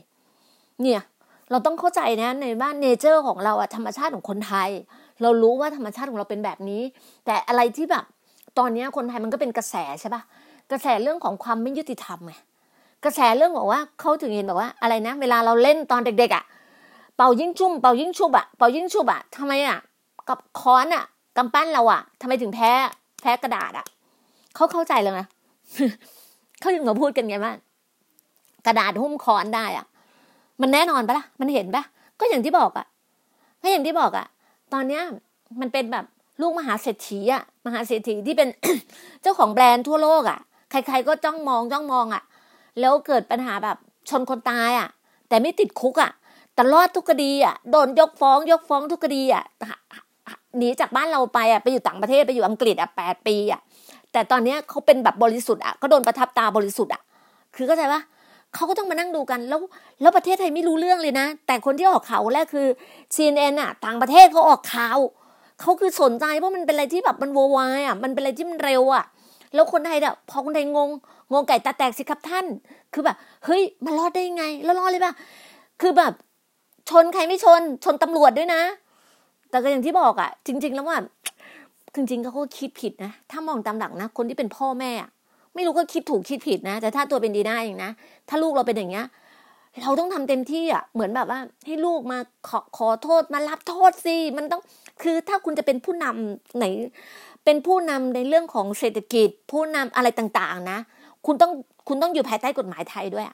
[0.83, 1.01] เนี่ย
[1.51, 4.71] เราต้องเข้าใจนะในบ้าน nature ของเราอะธรรมชาติของคนไทย
[5.23, 6.83] เรารู้ว่าธรรมชาติของเราเป็นแบบนี้
[7.27, 8.05] แต่อะไรที่แบบ
[8.59, 10.23] ตอนนี้คนไทยมันก็เป็นกระแสใช่ปะ
[10.71, 12.35] กระแสเรื่องของความไม่ยุติธรรมไง
[13.07, 16.45] กระแสเรื่องบอกว่าเขาถึงเห็นบอกว่าอะไรนะ เวลาเราเล่นตอนเด็ก ๆอะ
[17.17, 19.79] เป่ายิ่งชุ่มเป่ายิ่งชุบอะเป่ายิ่งชุบอะทำไมอะ
[20.29, 21.05] กับค้อนอะ
[21.37, 22.71] กำปั้นเราอะทำไมถึงแพ้
[23.23, 23.87] แพ้กระดาษอะ
[24.55, 25.27] เขาเข้าใจเลยนะ
[26.61, 27.53] เขาถึงมาพูดกันไงว่า
[28.67, 29.87] กระดาษหุ้มค้อนได้อะ
[30.61, 31.83] มันแน่นอนปะล่ะมันเห็นปะ
[32.21, 32.87] ก็อย่างที่บอกอะ
[33.63, 34.27] ก็อย่างที่บอกอะ
[34.73, 35.03] ตอนเนี้ย
[35.61, 36.05] มันเป็นแบบ
[36.41, 38.49] ลูกมหาเศรษฐีอะมหาเศรษฐีที่เป็น
[39.23, 40.39] เจ้าของแบรนด์ทั่วโลกอะ
[40.71, 42.23] ใครๆก็จ้องมองจ้องมองอะ
[42.81, 43.77] แล้วเกิดปัญหาแบบ
[44.09, 44.89] ชนคนตายอะ
[45.29, 46.13] แต่ไม่ติดคุกอะ
[46.55, 49.45] แต่รอดทุกคดีอะโดนยกฟ้อง ยกฟ้องทุกคดีอะ
[50.59, 53.61] หนีจากบ้านเราไปอะไปอยู่ต่างประเทศไปอยู่อังกฤษอะแปดปีอะ
[54.13, 57.03] แต่ตอนเนี้ยเขาเป็นแบบบริสุทธิ์อะก็โดนประทับตาบริสุทธิ์อะ
[57.55, 58.01] คือเข้าใจปะ
[58.55, 59.61] เขาก็ต้องมานั่งดูกันแล้ว
[60.01, 62.67] แล้วประเทศไทยไม่รู้เรื่องเลยนะ แต่คนที่ออกข่าวแรกคือ
[63.15, 64.99] CNN อะ ต่างประเทศเขาออกข่าว
[65.61, 69.05] เขาคือสนใจเพราะมันเป็นอะไรที่แบบมันวัววายอะมันเป็นอะไรที่มันเร็วอะ
[69.55, 70.91] แล้วคนไทยเนี่ยพอคนไทยงง
[71.33, 72.47] งงไก่ตาแตกสิครับท่าน
[72.93, 75.13] คือแบบเฮ้ยมันรอดได้ยังไง แล้วรอดเลยป่ะ
[75.81, 76.13] คือแบบ
[76.91, 78.63] ชนใครไม่ชน ชนตำรวจด้วยนะ
[79.51, 80.99] แต่ก็อย่างที่บอกอะจริง ๆ แล้วว่า
[81.95, 84.93] จริงๆเขาก็คิดผิดนะ ถ้ามองตามหลักนะ คนที่เป็นพ่อแม่
[85.55, 87.91] ไม่รู้ก็คิดถูกคิดผิดนะ แต่ถ้าตัวเป็นดีได้เองนะ
[88.29, 89.07] ถ้าลูกเราเป็นอย่างเงี้ย
[89.83, 94.63] เราต้องทำเต็มที่อะ เหมือนแบบว่า ให้ลูกมาขอขอโทษมารับโทษสิ มันต้อง
[95.03, 96.65] คือถ้าคุณจะเป็นผู้นำไหน
[97.45, 100.79] เป็นผู้นำในเรื่องของเศรษฐกิจ ผู้นำอะไรต่างๆ นะ
[101.27, 101.53] คุณต้อง
[101.89, 103.27] คุณต้องอยู่ภายใต้กฎหมายไทยด้วย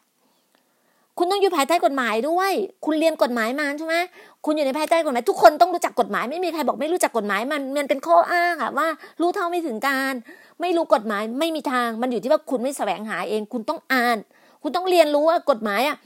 [1.19, 2.53] คุณต้องอยู่ภายใต้กฎหมายด้วย
[2.85, 3.97] คุณเรียนกฎหมายมาใช่ไหม
[4.45, 8.89] คุณอยู่ในภายใต้กฎหมายทุกคนต้องรู้จักกฎหมายไม่มีใครบอกไม่รู้จักกฎหมายมันมันเป็นข้ออ้างอะว่า
[9.21, 10.15] รู้เท่าไม่ถึงการ
[10.61, 14.19] ไม่รู้กฎหมายไม่มีทาง มันอยู่ที่ว่าคุณไม่แสวงหาเอง คุณต้องอ่าน
[14.63, 15.97] คุณต้องเรียนรู้ว่ากฎหมายอะ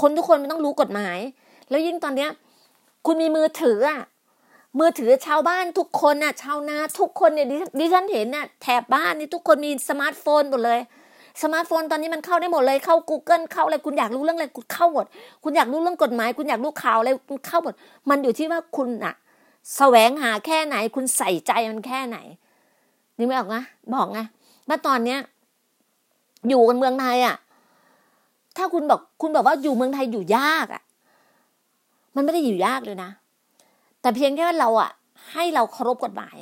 [0.00, 1.18] คนทุกคนมันต้องรู้กฎหมาย
[1.70, 2.30] แล้วยิ่งตอนเนี้ย
[3.06, 4.00] คุณมีมือถืออะ
[4.78, 7.46] มือถือชาวบ้านทุกคนน่ะ ชาวนาทุกคนเนี่ย
[7.78, 10.80] ดิฉันเห็นน่ะแถบบ้านนี่ทุกคนมีสมาร์ทโฟนหมดเลย
[11.42, 15.06] สมาร์ทโฟนตอนนี้มันเข้าได้หมดเลยเข้า Google เข้าอะไรคุณอยากรู้เรื่องอะไรคุณเข้าหมด
[15.42, 17.74] คุณอยากรู้เรื่องกฎหมาย คุณอยากรู้ข่าวอะไรคุณเข้าหมด
[18.10, 19.14] มันอยู่ที่ว่าคุณอะ
[19.76, 22.18] แสวงหาแค่ไหน คุณใส่ใจมันแค่ไหน
[23.18, 23.62] นี่ไม่ออกนะ
[23.94, 24.20] บอกไง
[24.68, 25.20] ว่าตอนเนี้ย
[26.48, 27.36] อยู่กันเมืองไทยอะ
[28.56, 30.82] ถ้าคุณบอกคุณบอกว่าอยู่เมืองไทยอยู่ยากอะ
[32.14, 33.10] มันไม่ได้อยู่ยากเลยนะ
[34.00, 34.90] แต่เพียงแค่ว่าเราอะ
[35.32, 36.36] ให้เราเคารพกฎหมาย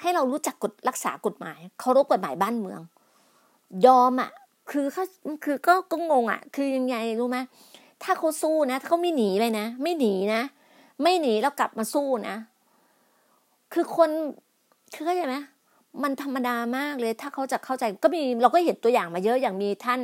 [0.00, 2.80] ให้เรารู้จักกฎรักษากฎหมาย เคารพกฎหมายบ้านเมือง
[3.86, 4.30] ยอมอะ
[4.70, 5.04] คือเขา
[5.44, 7.38] คือก็ก็งงอะคือยังไงรู้ไหม
[8.02, 10.42] ถ้าเขาสู้นะถ้าเขาไม่หนีเลยนะ ไม่หนีนะ
[11.02, 12.36] ไม่หนีแล้วกลับมาสู้นะ
[13.72, 14.10] คือคน
[14.94, 15.36] คือเข้าใจไหม
[16.02, 20.00] มันธรรมดามากเลย ถ้าเขาจะเข้าใจก็มีเราก็เห็นตัวอย่างมาเยอะอย่างมีท่าน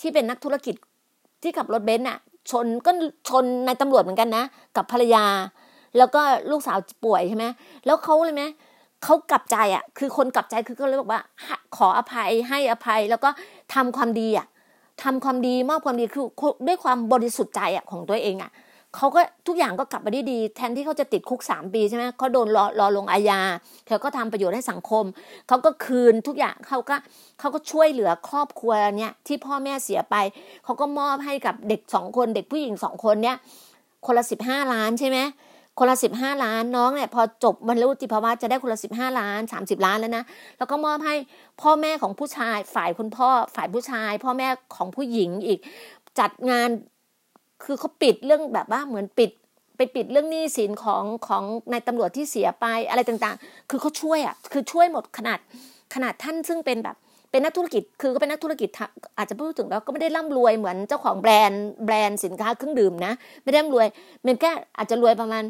[0.00, 0.74] ที่เป็นนักธุรกิจ
[1.42, 2.18] ที่ขับรถเบนซ์อะ
[2.50, 2.90] ชนก็
[3.28, 4.44] ชนในตำรวจเหมือนกันนะ
[4.76, 5.24] กับภรรยา
[5.98, 7.44] แล้วก็ลูกสาวป่วยใช่ไหม
[7.86, 8.44] แล้วเขาเลยไหม
[9.04, 11.20] เขากลับใจอะ คือคนกลับใจคือก็เลยบอกว่า
[11.76, 13.30] ขออภัยให้อภัยแล้วก็
[13.74, 14.46] ทำความดีอะ
[15.02, 16.26] ทำความดีมอบความดีคือ
[16.66, 18.52] ด้วยความบริสุทธิ์ใจอะของตัวเองอะ
[18.96, 23.40] เขาก็ทุกอย่างก็กลับมาได้ดี แทนที่เขาจะติดคุกสามปีใช่ไหมเขาโดนรอรอลงอาญา
[23.86, 25.04] เขาก็ทำประโยชน์ให้สังคม
[25.48, 26.96] เขาก็คืนทุกอย่างเขาก็
[27.40, 30.16] เขาก็ช่วยเหลือครอบครัวเนี่ยที่พ่อแม่เสียไป
[30.64, 33.36] เขาก็มอบให้กับเด็กสองคน เด็กผู้หญิงสองคนเนี่ย
[34.06, 35.18] คนละสิบห้าล้านใช่ไหม
[35.78, 40.24] คนละสิบห้าล้านน้องเนี่ยพอจบบรรลุนิติภาวะจะได้คนละสิบห้าล้านสามสิบล้านแล้วนะ
[40.58, 41.14] แล้วก็มอบให้
[41.60, 45.58] พ่อแม่ของผู้ชายฝ่ายคุณพ่อฝ่ายผู้ชาย พ่อแม่ของผู้หญิงอีก
[46.18, 46.68] จัดงาน
[47.64, 49.30] คือเขาปิดเรื่องแบบว่าเหมือนปิด
[49.76, 55.38] ไปปิดเรื่องหนี้สินของของในตำรวจที่เสียไปอะไรต่างๆ คือเขาช่วยอะคือช่วยหมดขนาด
[55.94, 56.96] ขนาดท่านซึ่งเป็นแบบ
[57.30, 58.68] เป็นนักธุรกิจคือก็เป็นนักธุรกิจ
[59.18, 63.12] อาจจะพูดถึงแล้วก็ไม่ได้ร่ำรวยเหมือนเจ้าของแบรนด์แบรนด์สินค้าเครื่องดื่มนะ
[63.42, 63.86] ไม่ได้ร่ำรวย
[64.24, 65.44] มันแค่อาจจะรวยประมาณ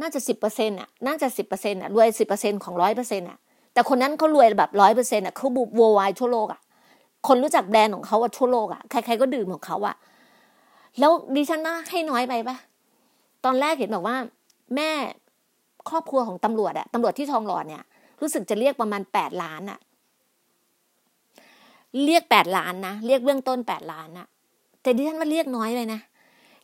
[0.00, 3.38] น่าจะสิบเปอร์เซ็นต์อะน่าจะสิบเปอร์เซ็นต์อะรวยสิบเปอร์เซ็นต์ของร้อยเปอร์เซ็นต์อะ
[3.72, 6.60] แต่คนนั้นเขารวยแบบร้อยเปอร์เซ็นต์อะเขาบุบวายทั่วโลกอะ
[7.26, 9.96] คนรู้จักแบรนด์ของเขาอะทั่วโลกอะใครๆก็ดื่มของเขาอะ
[10.98, 12.56] แล้วดิฉันน่าให้น้อยไปปะ
[13.44, 14.16] ตอนแรกเห็นบอกว่า
[14.76, 14.90] แม่
[15.90, 17.82] ครอบครัวของตำรวจอะตำรวจที่ทองหล่อเนี่ย
[18.20, 19.78] รู้สึกจะเรียกประมาณแปดล้านอะ
[22.04, 24.26] เรียกแปดล้านนะเรียกเบื้องต้นแปดล้านอะ
[24.82, 26.00] แต่ดิฉันว่าเรียกน้อยเลยนะ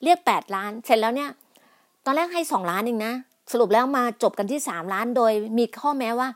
[0.03, 1.31] เรียกแปดล้าน เสร็จแล้วเนี่ย
[2.05, 3.13] ตอนแรกให้สองล้านเองนะ
[3.53, 6.29] สรุปแล้วมาจบกันที่สามล้านโดยมีข้อแม้ว่า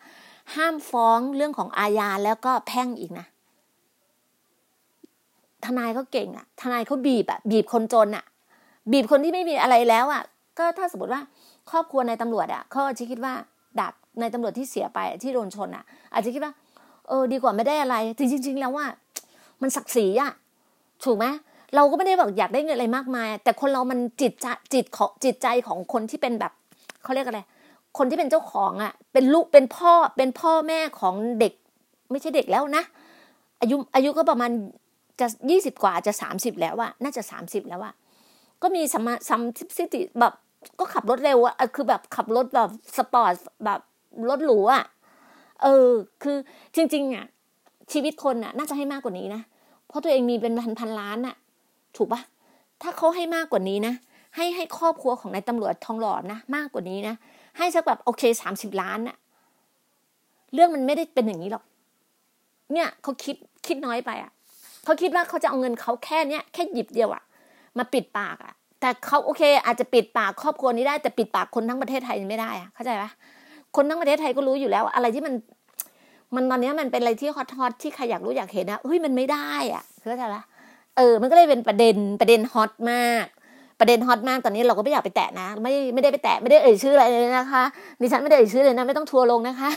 [0.55, 3.27] ห้ามฟ้องเรื่องของอาญาแล้วก็แพ่งอีกนะ
[5.65, 8.25] ทนายเขาเก่งอะทนายเขาบีบอะบีบคนจนอะ
[8.93, 10.23] บีบคนที่ไม่มีอะไรแล้วอะ
[10.59, 11.23] ก็ถ้าสมมติว่า
[11.71, 13.35] ครอบครัวในตำรวจอะเขาอาจจะคิดว่า
[13.79, 16.53] ดาบในตำรวจที่เสียไปที่โดนชนอะอาจจะคิดว่า
[17.09, 18.87] เออ ดีกว่าไม่ได้อะไรจริงๆแล้วว่า
[19.63, 20.33] มันศักดิ์ศรีอะ
[21.05, 21.27] ถูกไหม
[21.75, 24.33] เราก็ไม่ได้บอกอยากได้เงินอะไรมากมาย แต่คนเรามันจิต
[24.75, 26.53] จิตของจิตใจของคนที่เป็นแบบ
[27.03, 27.41] เขาเรียกอะไร
[27.99, 31.53] คนที่เป็นเจ้าของอะเป็นลูกเป็นพ่อเป็นพ่อแม่ของเด็ก
[32.11, 32.85] ไม่ใช่เด็กแล้วนะ
[33.61, 34.51] อายุอายุก็ประมาณ
[35.21, 37.95] จะยี่สิบกว่าจะสามสิบแล้วอะน่าจะสามสิบแล้วอะ
[38.63, 39.41] ก็มีสัมสัม
[39.79, 40.33] สิติแบบ
[40.79, 43.33] ก็ขับรถเร็วอะคือแบบขับรถแบบสปอร์ต
[43.65, 43.81] แบบ
[44.29, 44.85] รถหรูอะ
[45.63, 45.89] เออ
[46.23, 46.37] คือ
[46.77, 47.27] จริง ๆอะ
[47.93, 49.43] ชีวิตคนอะน่าจะให้มากกว่านี้นะ
[49.89, 51.37] เพราะตัวเองมีเป็นพันพันล้านอะ
[51.97, 52.21] ถูกปะ
[52.83, 53.95] ถ้าเขาให้มากกว่านี้นะ
[54.37, 57.15] ให้ให้ครอบครัวของนายตำรวจทองหล่อนะมากกว่านี้นะ
[57.59, 59.17] ให้สักแบบโอเคสามสิบล้านอะ
[60.55, 61.65] เรื่องมันไม่ได้เป็นอย่างนี้หรอก
[62.73, 64.31] เนี่ยเขาคิดคิดน้อยไปอะ
[64.85, 67.23] เขาคิดว่าเขาจะเอาเงินเขาแค่เนี้ยแค่หยิบเดียวอะ
[67.79, 73.11] มาปิดปากอะแต่เขาโอเค อาจจะปิดปากครอบครัวนี้ได้แต่ปิดปากคนทั้งประเทศไทยไม่ได้อะเข้าใจปะ
[73.77, 75.35] คนทั้งประเทศไทยก็รู้อยู่แล้ว อะไรที่มัน
[76.35, 80.43] มันตอนนี้มันเป็นอะไรที่ฮอตฮอตที่ใครอยากรู้อยากเห็นนะเฮ้ยมันไม่ได้อะเข้าใจปะ
[80.97, 83.27] เออ มันก็เลยเป็นประเด็นประเด็นฮอตมาก
[83.81, 87.65] ประเด็นฮอตมากตอนนี้เราก็ไม่อยากไปแตะนะ ไม่ไม่ได้ไปแตะไม่ได้เอ่ยชื่ออะไรเลยนะคะ
[88.01, 89.69] ดิฉันไม่ได้เอ่ยชื่อเลยนะ ไม่ต้องทัวร์ลงนะคะ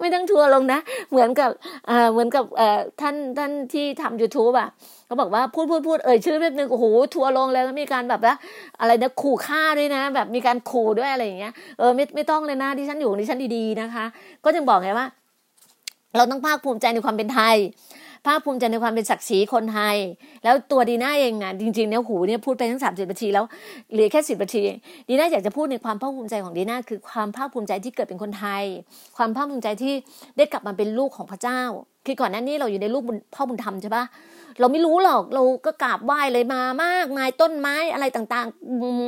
[0.00, 0.78] ไม่ต้องทัวร์ลงนะ
[1.10, 1.50] เหมือนกับ
[1.86, 4.68] เอ่อเหมือนกับเอ่อท่านท่านที่ทำ youtube อะ
[5.06, 8.34] เขาบอกว่าพูดพูดพูดเอ่ยชื่อแป๊บนึงโอ้โหทัวร์ลงเลยแล้วมีการแบบว่า
[8.80, 14.04] อะไรนะขู่ฆ่าด้วยนะ แบบมีการขู่ด้วยอะไรอย่างเงี้ยเออไม่ไม่ต้องเลยนะดิฉันอยู่ดิฉันดีๆนะคะ
[14.44, 15.06] ก็จึงบอกไงว่า
[16.16, 17.56] เราต้องภาคภูมิใจในความเป็นไทย
[18.26, 19.96] ภาคภูมิใจในความเป็นศักดิ์ศรีคนไทย
[20.44, 23.44] แล้วตัวดีน่าเองนะจริงๆเนี่ยหูเนี่ยพูดไปทั้งสามสิบนาทีแล้ว
[23.92, 24.62] เหลือแค่สิบนาที
[25.08, 28.64] ดีน่าอยากจะพูดในความภาคภูมิใจของดีน่าคือความภาคภูมิใจที่เกิดเป็นคนไทย
[29.16, 29.92] ความภาคภูมิใจที่
[30.36, 31.60] ได้กลับมาเป็นลูกของพระเจ้า
[32.06, 33.02] คือก่อนหน้านี้เราอยู่ในลูก
[33.34, 34.04] พ่อบุญธรรมใช่ปะ
[34.60, 38.46] เราไม่รู้หรอกเราก็กราบไหว้เลยมามากมายต้นไม้อะไรต่าง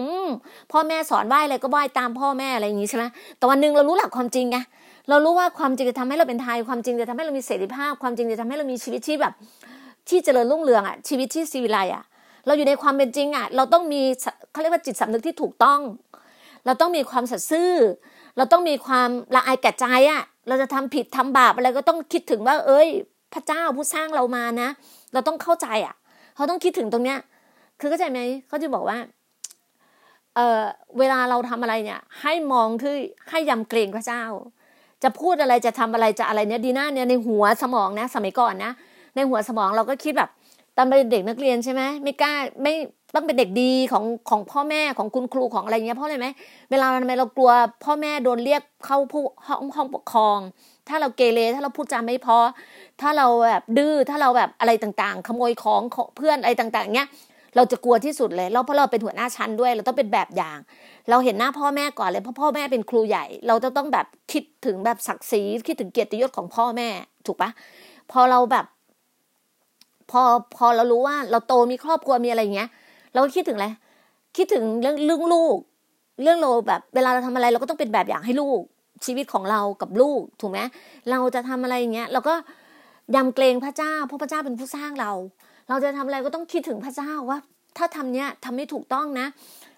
[0.04, 3.04] ๆพ่อแม่สอนไหว้อะไรก็ไหว้ตามพ่อแม่อะไรอย่างงี้ใช่ไหม
[3.38, 4.58] แต่วันหนึ่งเรารู้หลักความจริงไง
[5.08, 9.32] เรารู้ว่าความจริงจะทำให้เราเป็นไทย ความจริงจะทำให้เรามีเสรีภาพ ความจริงจะทำให้เรามีชีวิตที่แบบ
[10.08, 12.04] ที่เจริญรุ่งเรืองอะชีวิตที่ซีวิไลอะ
[12.46, 14.02] เราอยู่ในความเป็นจริงอะ เราต้องมี
[14.52, 15.80] เขาเรียกว่าจิตสำนึกที่ถูกต้อง
[16.66, 17.72] เราต้องมีความสัตย์ซื่อ
[18.36, 22.88] เราต้องมีความละอายแก่ใจอะ เราจะทำผิดทำบาปอะไรก็ต้องคิดถึงว่า เอ้ย
[23.34, 24.68] พระเจ้าผู้สร้างเรามานะ
[25.12, 25.94] เราต้องเข้าใจอะ
[26.34, 27.18] เขาต้องคิดถึงตรงเนี้ย
[27.80, 28.98] คือเข้าใจไหมเขาจะบอกว่า
[30.34, 30.62] เออ
[30.98, 32.94] เวลาเราทำอะไรเนี่ย ให้มองที่
[33.30, 34.24] ให้ยำเกรงพระเจ้า
[35.02, 38.72] จะพูดอะไรจะทำอะไรจะอะไรเนี่ยดีน่าเนี่ยในหัวสมองนะ สมัยก่อนนะ
[39.16, 40.30] ในหัวสมองเราก็คิดแบบ
[40.76, 42.32] ตอนเป็นเด็กนักเรียนใช่ไหมไม่กล้า
[42.62, 42.74] ไม่
[43.14, 46.26] ต้องเป็นเด็กดีของของพ่อแม่ของคุณครูของอะไรเงี้ยเพราะอะไรไหม
[46.70, 47.50] เวลาทำไมเรากลัว
[47.84, 50.38] พ่อแม่โดนเรียกเข้าผู้ห้องห้องปกครอง
[50.88, 52.38] ถ้าเราเกเรถ้าเราพูดจาไม่พอ
[53.00, 55.82] ถ้าเราแบบดื้อถ้าเราแบบอะไรต่างๆ ขโมยของ
[56.16, 57.08] เพื่อนอะไรต่างๆเงี้ย
[57.58, 60.58] เราจะกลัวที่สุดเลยแล้วเพราะเราเป็นหัวหน้าชั้นด้วย เราต้องเป็นแบบอย่าง
[61.10, 66.88] เราเห็นหน้าพ่อแม่ก่อนเลยเพราะพ่อแม่เป็นครูใหญ่ เราจะต้องแบบคิดถึงแบบศักดิ์ศรีคิดถึงเกียรติยศของพ่อแม่
[67.26, 67.50] ถูกปะ
[68.12, 68.66] พอเราแบบ
[70.10, 70.22] พอ
[70.56, 72.68] พอเรารู้ว่า เราโตมีครอบครัวมีอะไรอย่างเงี้ย
[73.12, 73.68] เราก็คิดถึงอะไร
[74.36, 75.56] คิดถึงเรื่องเรื่องลูก
[76.22, 78.60] เรื่องเราแบบ เวลาเราทำอะไร เราก็ต้องเป็นแบบอย่างให้ลูก
[79.04, 80.60] ชีวิตของเรากับลูกถูกไหม
[81.10, 82.34] เราจะทำอะไรอย่างเงี้ย เราก็
[83.14, 85.12] ยำเกรงพระเจ้าเพราะพระเจ้าเป็นผู้สร้างเรา
[85.68, 87.38] เราจะทำอะไรก็ต้องคิดถึงพระเจ้าว่า
[87.76, 89.26] ถ้าทำเนี้ยทำไม่ถูกต้องนะ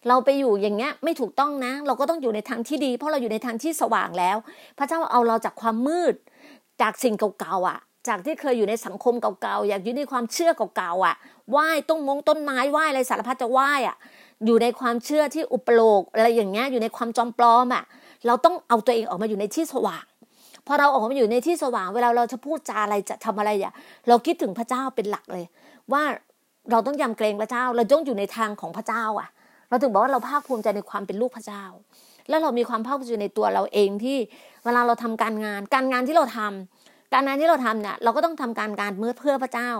[0.09, 4.37] เราไปอยู่อย่างเงี้ยไม่ถูกต้องนะ เราก็ต้องอยู่ในทางที่ดี เพราะเราอยู่ในทางที่สว่างแล้ว
[4.79, 6.15] พระเจ้าเอาเราจากความมืด
[6.83, 11.15] จากสิ่งเก่าๆอะ จากที่เคยอยู่ในสังคมเก่าๆอยากอยู่ในความเชื่อเก่าๆอะ
[11.51, 13.97] ไหว้ต้นมงต้นไม้ไหว้อะไรสารพัดจะไหว้อะ
[14.47, 17.85] อยู่ในความเชื่อที่อุปโลกอะไรอย่างเงี้ยอยู่ในความจอมปลอมอะ
[18.27, 20.05] เราต้องเอาตัวเองออกมาอยู่ในที่สว่าง
[20.67, 23.73] พอเราออกมาอยู่ในที่สว่างเวลาเราจะพูดจาอะไรจะทำอะไรอะ
[24.09, 25.45] เราคิดถึงพระเจ้าเป็นหลักเลย
[25.93, 26.05] ว่า
[26.71, 29.29] เราต้องยำเกรงพระเจ้า เราต้องอยู่ในทางของพระเจ้าอะ
[29.69, 31.65] เราถึงบอกว่าเราภาคภูมิใจในความเป็นลูกพระเจ้า
[32.29, 34.19] แล้วเรามีความภาคภูมิใจในตัวเราเองที่
[34.65, 39.71] เวลาเราทำการงาน การงานที่เราทำการงานที่เราทำเนี่ยเราก็ต้องทำการงานเมื่อเพื่อพระเจ้า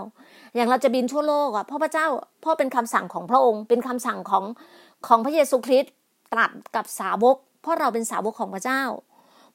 [0.55, 2.07] อย่างเราจะบินทั่วโลกอะเพราะพระเจ้า
[2.43, 4.43] พ่อเป็นคำสั่งของพระองค์ เป็นคำสั่งของ
[5.07, 5.93] ของพระเยซูคริสต์
[6.33, 8.81] ตรัสกับสาวก เพราะเราเป็นสาวกของพระเจ้า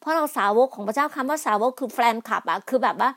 [0.01, 3.11] เพราะเราสาวกของพระเจ้าคำว่าสาวกคือแฟนคลับอะคือแบบว่า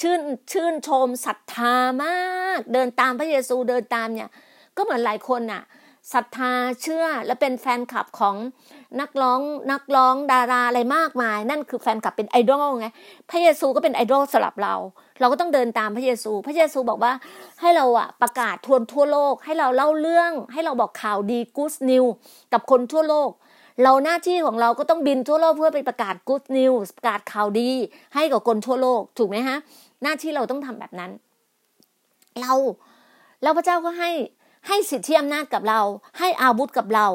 [0.00, 0.20] ชื่น
[0.52, 2.18] ชื่นชมศรัทธามา
[2.56, 4.28] ก เดินตามพระเยซูเดินตามเนี่ย
[4.76, 5.62] ก็เหมือนหลายคนน่ะ
[6.14, 6.52] ศรัทธา
[6.82, 8.36] เชื่อและเป็นแฟนคลับของ
[9.00, 9.40] นักร้อง
[9.72, 12.86] นักร้องดาราอะไรมากมาย นั่นคือแฟนคลับเป็นไอดอลไง
[13.30, 14.74] พระเยซูก็เป็นไอดอลสำหรับเรา
[15.20, 17.12] เราก็ต้องเดินตามพระเยซู พระเยซูบอกว่า
[17.60, 22.04] ให้เราอะประกาศทวนทั่วโลก ให้เราเล่าเรื่อง ให้เราบอกข่าวดีกู๊ดนิว
[22.52, 23.30] กับคนทั่วโลก
[23.82, 27.70] เราหน้าที่ของเราก็ต้องบินทั่วโลกเพื่อไปประกาศกู๊ดนิวประกาศข่าวดี
[28.14, 29.58] ให้กับคนทั่วโลกถูกไหมฮะ
[30.04, 31.10] หน้าที่เราต้องทำแบบนั้น
[32.40, 32.52] เรา
[33.42, 34.10] แล้วพระเจ้าก็ให้
[34.68, 35.80] ให้สิทธิอำนาจกับเรา
[36.18, 37.06] ให้อาวุธกับเรา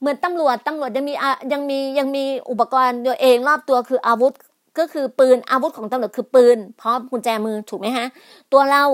[0.00, 1.14] เหมือนตำรวจตำรวจยังมี
[1.52, 4.32] ยังมียังมีอุปกรณ์ตัวเองรอบตัวคืออาวุธ
[4.78, 8.06] ก็คือปืนอาวุธของตำรวจคือปืนพร้อมกุญแจมือถูกไหมฮะ
[8.52, 8.84] ตัวเรา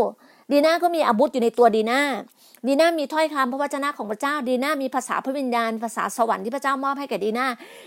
[0.50, 2.00] ดีน่าก็มีอาวุธอยู่ในตัวดีน่า
[2.66, 7.46] ดีน่ามีถ้อยคำพระวจนะของพระเจ้า ดีน่ามีภาษาพระวิญญาณ ภาษาสวรรค์ที่พระเจ้ามอบให้แก่ดีน่า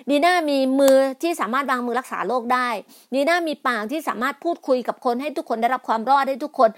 [0.10, 2.68] ดีน่ามีมือที่สามารถวางมือรักษาโรคได้
[3.14, 6.70] ดีน่ามีปากที่สามารถพูดคุยกับคนให้ทุกคนได้รับความรอดให้ทุกคน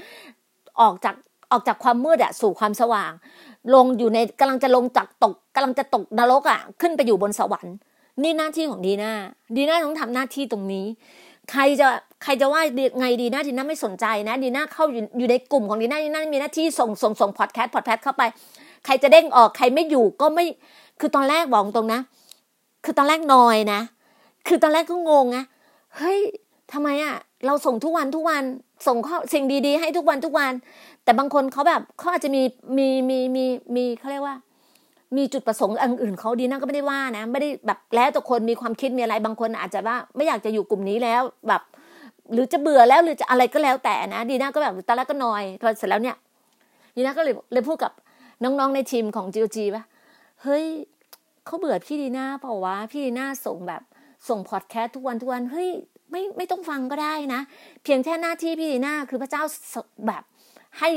[0.82, 1.16] ออกจาก
[1.52, 3.12] ออกจากความมืดอะสู่ความสว่าง
[3.74, 7.76] ลงอยู่ในกำลังจะลงจากตกกำลังจะตกนรกอะขึ้นไปอยู่บนสวรรค์
[8.24, 9.12] นี่หน้าที่ของดีน่า
[9.56, 10.86] ดีน่าต้องทำหน้าที่ตรงนี้
[11.52, 11.88] ใครจะ
[12.24, 12.62] ใครจะว่า
[13.00, 18.24] ไงดีน่าดีน่าไม่สนใจนะดีน่าเข้าอยู่อยู่ในกลุ่มของดีน่าดีน่ามีหน้าที่ส่งส่งส่งพอดแคสต์พอดแคสต์เข้าไป
[18.86, 20.46] ใครจะเด้งออกใครไม่อยู่ก็ไม่
[21.00, 22.00] คือตอนแรกบอกตรงนะ
[22.86, 23.82] คือตอนแรกนอยนะ
[24.48, 25.44] คือตอนแรกก็งงนะ
[25.98, 26.20] เฮ้ย
[26.72, 27.16] ทำไมอะ
[27.46, 28.44] เราส่งทุกวันทุกวัน
[28.88, 30.52] ส่งข้อสิ่งดีๆ ให้ทุกวันทุกวัน
[31.04, 32.42] แต่บางคนเขาแบบเขาอาจจะมี
[32.78, 34.36] มีมีมีมีเขาเรียกว่า
[35.18, 41.62] มีจุดประสงค์อื่นเขาดีน่าก็ไม่ได้ว่านะ ไม่ได้แบบแล้วแต่คนมีความคิดมีอะไรบางคนอาจจะว่าไม่อยากจะอยู่กลุ่มนี้แล้วแบบ
[42.34, 46.16] หรือจะเบื่อแล้วหรือจะอะไรก็แล้วแต่นะดีน่าก็แบบตอนแรกก็นอยพอเสร็จแล้วเนี่ย
[46.96, 47.92] ดีน่าก็เลยเลยพูดกับ
[48.44, 49.84] น้องๆในทีมของ GOG ป่ะ
[50.44, 50.66] เฮ้ย
[51.46, 53.82] เขาเบื่อพี่ดีน่าเปล่าวะพี่ดีน่าส่งแบบ
[54.30, 55.70] ส่งพอดแคสต์ทุกวันทุกวันเฮ้ย
[56.12, 57.42] ไม่ไม่ต้องฟังก็ได้นะ
[57.84, 59.44] เพียงแค่หน้าที่พี่ดีน่าคือพระเจ้า
[60.08, 60.24] แบบ
[60.80, 60.90] ให้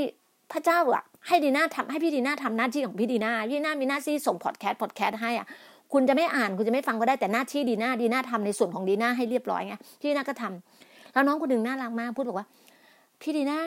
[0.52, 5.46] พระเจ้าอะ ให้ดีน่าทำให้พี่ดีน่าทำหน้าที่ของพี่ดีน่าพี่ดีน่ามีหน้าที่ส่งพอดแคสต์พอดแคสต์ให้อะ
[5.92, 12.46] คุณจะไม่อ่านคุณจะไม่ฟังก็ได้แต่หน้าที่ดีน่าดีน่าทำในส่วนของดีน่าให้เรียบร้อยไงพี่ดีน่าก็ทำแล้วน้องคนหนึ่งน่ารักมากพูดบอกว่า
[13.20, 13.60] พี่ดีน่า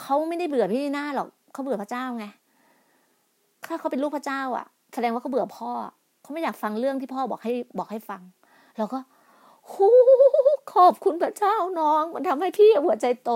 [0.00, 2.24] เขาไม่ได้เบื่อพี่ดีน่าหรอกเขาเบื่อพระเจ้าไง
[3.66, 5.70] ถ้าเขาเป็นลูกพระเจ้า อะ แสดงว่าเขาเบื่อพ่อ
[6.22, 8.20] เขาไม่อยากฟังเรื่องที่พ่อบอกให้บอกให้ฟัง
[8.78, 8.98] เราก็
[9.72, 9.94] ฮู้
[10.72, 13.30] ขอบคุณพระเจ้าน้อง มันทำให้พี่หัวใจโต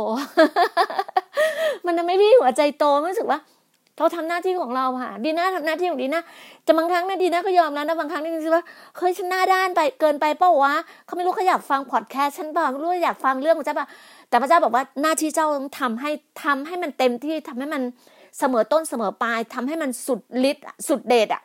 [1.87, 3.41] มันทำให้พี่หัวใจโตรู้สึกว่า
[3.99, 6.20] เราทำหน้าที่ของเราค่ะดีน่าทำหน้าที่ของดีน่า
[6.64, 8.64] แต่บางครั้งนะดีน่าก็ยอมแล้วนะบางครั้งนี่รู้สึกว่า
[8.97, 10.74] เฮ้ยฉันหน้าด้านไปเกินไปเป้าวะ
[11.05, 13.89] เขาไม่รู้เขาอยากฟังพอดแคสต์ฉันเปล่าไม่รู้อยากฟังเรื่องของเจ้าป่ะ
[14.29, 16.11] แต่พระเจ้าบอกว่าหน้าที่เจ้าต้องทำให้
[16.45, 17.83] ทำให้มันเต็มที่ทำให้มัน
[18.39, 20.20] เสมอต้นเสมอปลายทำให้มันสุด
[20.51, 21.43] ฤทธิ์สุดเดชอะ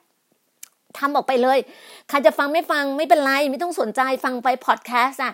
[0.98, 1.60] ทำออกไปเลย
[2.10, 5.34] ใครจะฟังไม่ฟังไม่เป็นไรไม่ต้องสนใจฟังไปพอดแคสต์อะ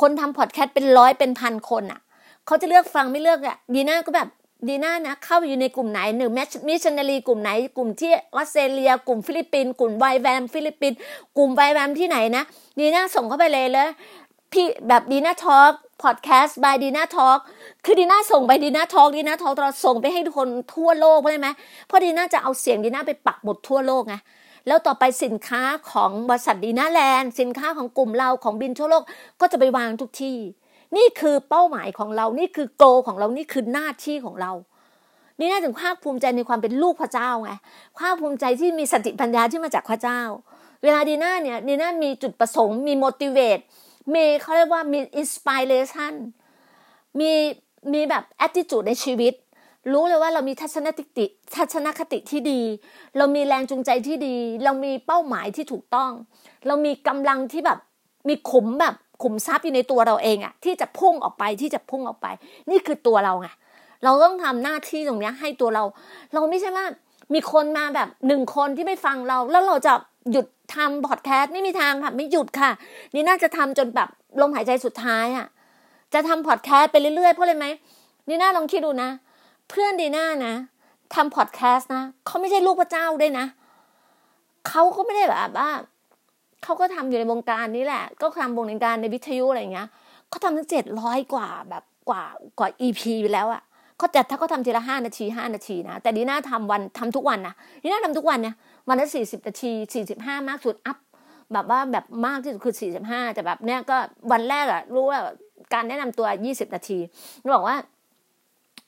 [0.00, 2.00] คนทำพอดแคสต์เป็นร้อยเป็นพันคนอะ
[2.46, 4.28] เขาจะเลือกฟังไม่เลือกอะดีน่าก็แบบ
[4.68, 10.98] ดีน่านะเข้าอยู่ในกลุ่มไหนหนึ่งมิชชันนารีกลุ่มไหน กลุ่มที่ออสเตรเลีย กลุ่มฟิลิปปินส์กลุ่ม YWAM ฟิลิปปินส์
[11.36, 12.44] กลุ่ม YWAM ที่ไหนนะ
[12.78, 13.88] ดีน่าส่งเข้าไปเลยเลย
[14.52, 15.72] พี่แบบดีน่า Talk
[16.02, 17.38] Podcast by ดีน่า Talk
[17.84, 21.48] คือดีน่าส่งไปดีน่า Talk ดีน่า Talk เราส่งไปให้ทุกคนทั่วโลกใช่ไหม
[21.86, 24.14] เพราะดีน่าจะเอาเสียงดีน่าไปปักหมุดทั่วโลกไง
[24.66, 29.02] แล้วต่อไปสินค้าของบริษัทดีน่าแลนด์สินค้าของกลุ่มเราของบินทั่วโลก
[29.40, 30.36] ก็จะไปวางทุกที่
[30.96, 34.52] นี่คือเป้าหมายของเรา นี่คือ goal ของเรา นี่คือหน้าที่ของเรา
[35.38, 37.52] ดีน่าถึงภาคภูมิใจในความเป็นลูกพระเจ้าไง
[37.98, 40.20] ภาคภูมิใจที่มีสติปัญญาที่มาจากพระเจ้า
[40.82, 43.62] เวลาดีน่าเนี่ยดีน่ามีจุดประสงค์ มี motivate
[44.14, 46.14] มีเขาเรียกว่ามี inspiration
[47.20, 47.32] มี
[47.92, 49.34] มีแบบ attitude ในชีวิต
[49.92, 51.26] รู้เลยว่าเรามีทัศนคติ
[51.56, 52.60] ทัศนคติที่ดี
[53.16, 56.10] เรามีแรงจูงใจที่ดี เรามีเป้าหมายที่ถูกต้อง
[56.66, 57.78] เรามีกำลังที่แบบ
[58.28, 62.26] มีขุมแบบ ขุมทรัพย์อยู่ในตัวเราเองอะที่จะพุ่งออกไปที่จะพุ่งออกไป
[62.70, 63.48] นี่คือตัวเราไง
[64.04, 65.84] เราต้องทำหน้าที่ตรงนี้ให้ตัวเรา
[66.32, 66.86] เราไม่ใช่ว่า
[67.34, 69.92] มีคนมาแบบหนึ่งคนที่ไม่ฟังเรา แล้วเราจะ
[70.32, 72.70] หยุดทำพอดแคสต์ไม่มีทางค่ะไม่หยุดค่ะ
[73.14, 74.08] นี่น่าจะทำจนแบบ
[74.40, 75.46] ลมหายใจสุดท้ายอะ
[76.14, 77.66] จะทำพอดแคสต์ไปเรื่อยๆเพราะอะไรไหม
[78.28, 79.10] นี่น่าลองคิดดูนะ
[79.68, 80.54] เพื่อนดีน่านะ
[81.14, 83.46] ทำพอดแคสต์นะเขาไม่ใช่ลูกพระเจ้าด้วยนะ
[84.68, 85.70] เขาก็ไม่ได้แบบว่า
[86.64, 89.88] เขาก็ทำอยู่ในวงการนี้แหละ ก็ทำวงการในวิทยุอะไรเงี้ย
[90.28, 92.24] เขาทำตั้งเจ็ดร้อยกว่าแบบกว่า
[92.58, 93.62] กว่าอีพีไปแล้วอะ
[93.98, 98.54] เขาแต่ถ้าเขาทำทีละห้านาทีห้านาทีนะแต่ดีน่าทำวันทำทุกวันนะดีน่าทำทุกวันเนี่ย
[98.88, 100.98] วันละสี่สิบนาทีสี่สิบห้ามากสุดอัพ
[101.52, 103.96] แบบว่าแบบมากที่สุดคือสี่สิบห้าแต่แบบเนี้ยก็
[104.32, 105.20] วันแรกอะรู้ว่า
[105.74, 106.98] การแนะนำตัวยี่สิบนาที
[107.54, 107.76] บอกว่า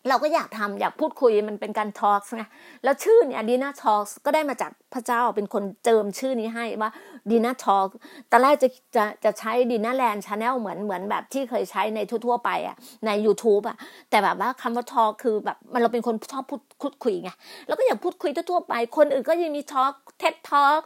[0.09, 2.43] เราก็อยากทำอยากพูดคุยมันเป็นการทอล์กไง
[2.85, 6.91] แล้วชื่อเนี่ยดีน่าทอล์กก็ได้มาจากพระเจ้าเป็นคนเจิมชื่อนี้ให้ว่า
[7.31, 7.89] ดีน่าทอล์ก
[8.31, 12.77] ตอนแรกจะจะจะใช้ดีน่าแลนด์ channel เหมือนเหมือนแบบที่เคยใช้ในทั่ว ๆ ไปอะ
[13.07, 13.77] ใน YouTube อะ
[14.11, 17.31] แต่แบบว่าคำว่า talk คือแบบมันเราเป็นคนชอบพูดพูดคุยไง
[17.67, 20.81] แล้วก็อยากพูดคุยทั่วๆไป คนอื่นก็ยังมี talk TED Talk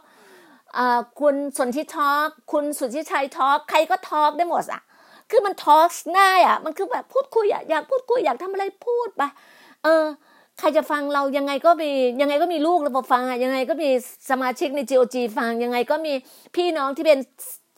[1.21, 4.81] คุณสนธิ talk คุณสุทธิชัย talk ใครก็ talk ได้หมดอะ
[5.29, 9.21] คือมัน talk ง่ายอะ มันคือแบบพูดคุยอะอยากพูดคุยอยากทำอะไรพูดไป
[9.83, 10.05] เออ
[10.59, 11.89] ใครจะฟังเรายังไงก็มี
[12.21, 13.89] ยังไงก็มีลูกเราฟังอะยังไงก็มี
[14.29, 16.13] สมาชิกใน GOG ฟังยังไงก็มี
[16.55, 17.19] พี่น้องที่เป็น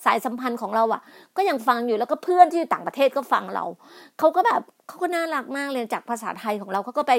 [0.05, 1.01] สายสัมพันธ์ของเราอะ
[1.37, 3.65] ก็ยังฟังอยู่แล้วก็เพื่อนที่ต่างประเทศก็ฟังเรา
[4.19, 7.13] เขาก็แบบเขาก็น่ารักมากเลยจากภาษาไทยของเราเขาก็ไป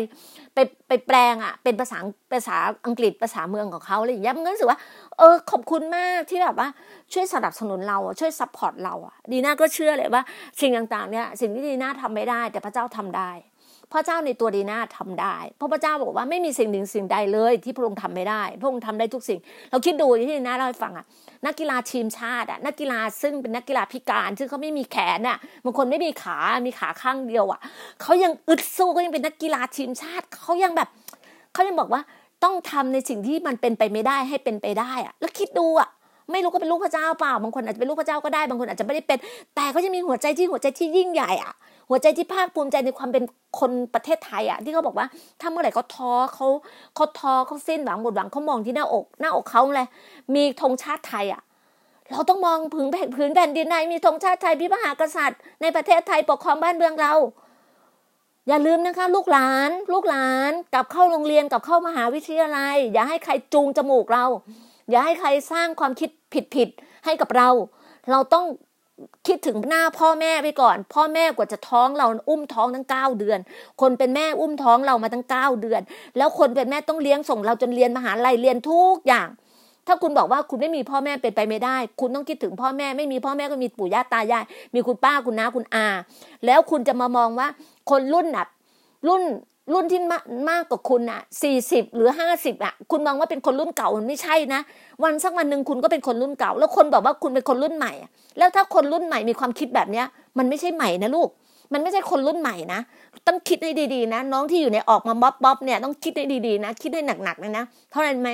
[0.55, 0.59] ไป
[0.89, 1.99] ไปแปลงอะ เป็นภาษา
[2.33, 2.57] ภาษา
[2.87, 4.79] อังกฤษภาษาเมืองของเขาอะไรอย่างเงี้ยมันก็รู้สึกว่า
[5.19, 6.69] เออขอบคุณมากที่แบบว่า
[7.13, 10.23] ช่วยสนับสนุนเราช่วย support เราอะดีน่าก็เชื่อเลยว่า
[10.61, 13.31] สิ่งต่างๆเนี่ยสิ่งที่ดีน่าทำไม่ได้ แต่พระเจ้าทำได้
[13.93, 19.39] พระเจ้าในตัวดีน่าทำได้ เพราะพระเจ้าบอกว่าไม่มีสิ่งหนึ่งสิ่งใดเลย ที่พระองค์ทำไม่ได้ พระองค์ทำได้ทุกสิ่ง
[19.71, 21.05] เราคิดดูที่ดีน่าเล่าให้ฟังอะ
[21.47, 27.61] นักกีฬาทีมชาติอะนักกีฬาซึ่งเป็นนักกีฬาพิการ ซึ่งเขาไม่มีแขนอะบางคนไม่มีขามีขาข้างเดียวอะ
[28.03, 30.89] เขายังอึดสู้ก็ยังเป็นนักกีฬาทีมชาติเขายังแบบ
[31.53, 32.03] เขายังบอกว่า
[32.45, 35.89] ต้องทำในสิ่งที่มันเป็นไปไม่ได้ให้เป็นไปได้อะแล้วคิดดูอะ
[36.31, 39.19] ไม่รู้ก็เป็นลูกพระเจ้าเปล่า บางคนอาจจะเป็นลูกพระเจ้าก็ได้ บางคนอาจจะไม่ได้เป็น
[39.55, 41.55] แต่เขาจะมีหัวใจที่หัวใจที่ยิ่งใหญ่อะ
[41.89, 43.25] หัวใจที่ภาคภูมิใจในความเป็น
[43.61, 45.07] คนประเทศไทยอะที่เขาบอกว่า
[45.41, 46.47] ถ้าเมื่อไหร่เขาท้อเขา
[46.95, 49.89] เขาท้อเขาสิ้นหวังหมดหวังเขามองที่หน้าอก หน้าอกเขาเลย
[50.35, 51.43] มีธงชาติไทยอะ
[52.11, 57.15] เราต้องมองผืนแผ่นผืนแผ่นดินในมีธงชาติไทยพิพหากษัตริย์ ในประเทศไทยปกครองบ้านเมืองเรา
[58.49, 64.25] อย่าลืมนะคะ ลูกหลาน ลูกหลานกลับเข้าโรงเรียนกลับเข้ามหาวิทยาลัย อย่าให้ใครจูงจมูกเรา
[64.91, 66.11] อย่าให้ใครสร้างความคิด
[66.55, 67.49] ผิดๆให้กับเรา
[68.11, 68.45] เราต้อง
[69.27, 73.39] คิดถึงหน้าพ่อแม่ไปก่อน พ่อแม่กว่าจะท้องเราอุ้มท้องทั้งเก้าเดือน
[73.81, 75.81] คนเป็นแม่อุ้มท้องเรามาตั้งเก้าเดือน
[76.17, 79.29] แล้วคนเป็นแม่ต้องเลี้ยงส่งเราจนเรียนมหาลัยเรียนทุกอย่าง
[79.87, 84.45] ถ้าคุณบอกว่าคุณไม่มีพ่อแม่เป็นไปไม่ได้ คุณต้องคิดถึงพ่อแม่ไม่มีพ่อแม่ก็มีปู่ย่าตายาย
[84.75, 85.87] มีคุณป้าคุณน้าคุณอา
[86.47, 87.49] แล้วคุณจะมามองว่า
[87.91, 88.49] คนรุ่นแบบ
[89.09, 89.23] รุ่น
[89.73, 94.61] รุ่นที่มากมากกว่าคุณอะสี่สิบหรือห้าสิบอะคุณมองว่าเป็นคนรุ่นเก่ามันไม่ใช่นะ
[95.05, 100.07] วันสักวันหนึ่งคุณก็เป็นคนรุ่นเก่า แล้วคนบอกว่าคุณเป็นคนรุ่นใหม่อะแล้วถ้าคนรุ่นใหม่มีความคิดแบบเนี้ย
[100.39, 101.29] มันไม่ใช่ใหม่นะลูก
[101.73, 102.81] มันไม่ใช่คนรุ่นใหม่นะ
[103.27, 108.31] ต้องคิดให้ดีๆนะ น้องที่อยู่ในออกมาบ๊อบบ๊อบเนี่ยต้องคิดให้ดีๆนะ คิดให้หนักๆเลยนะเท่านั้นไหม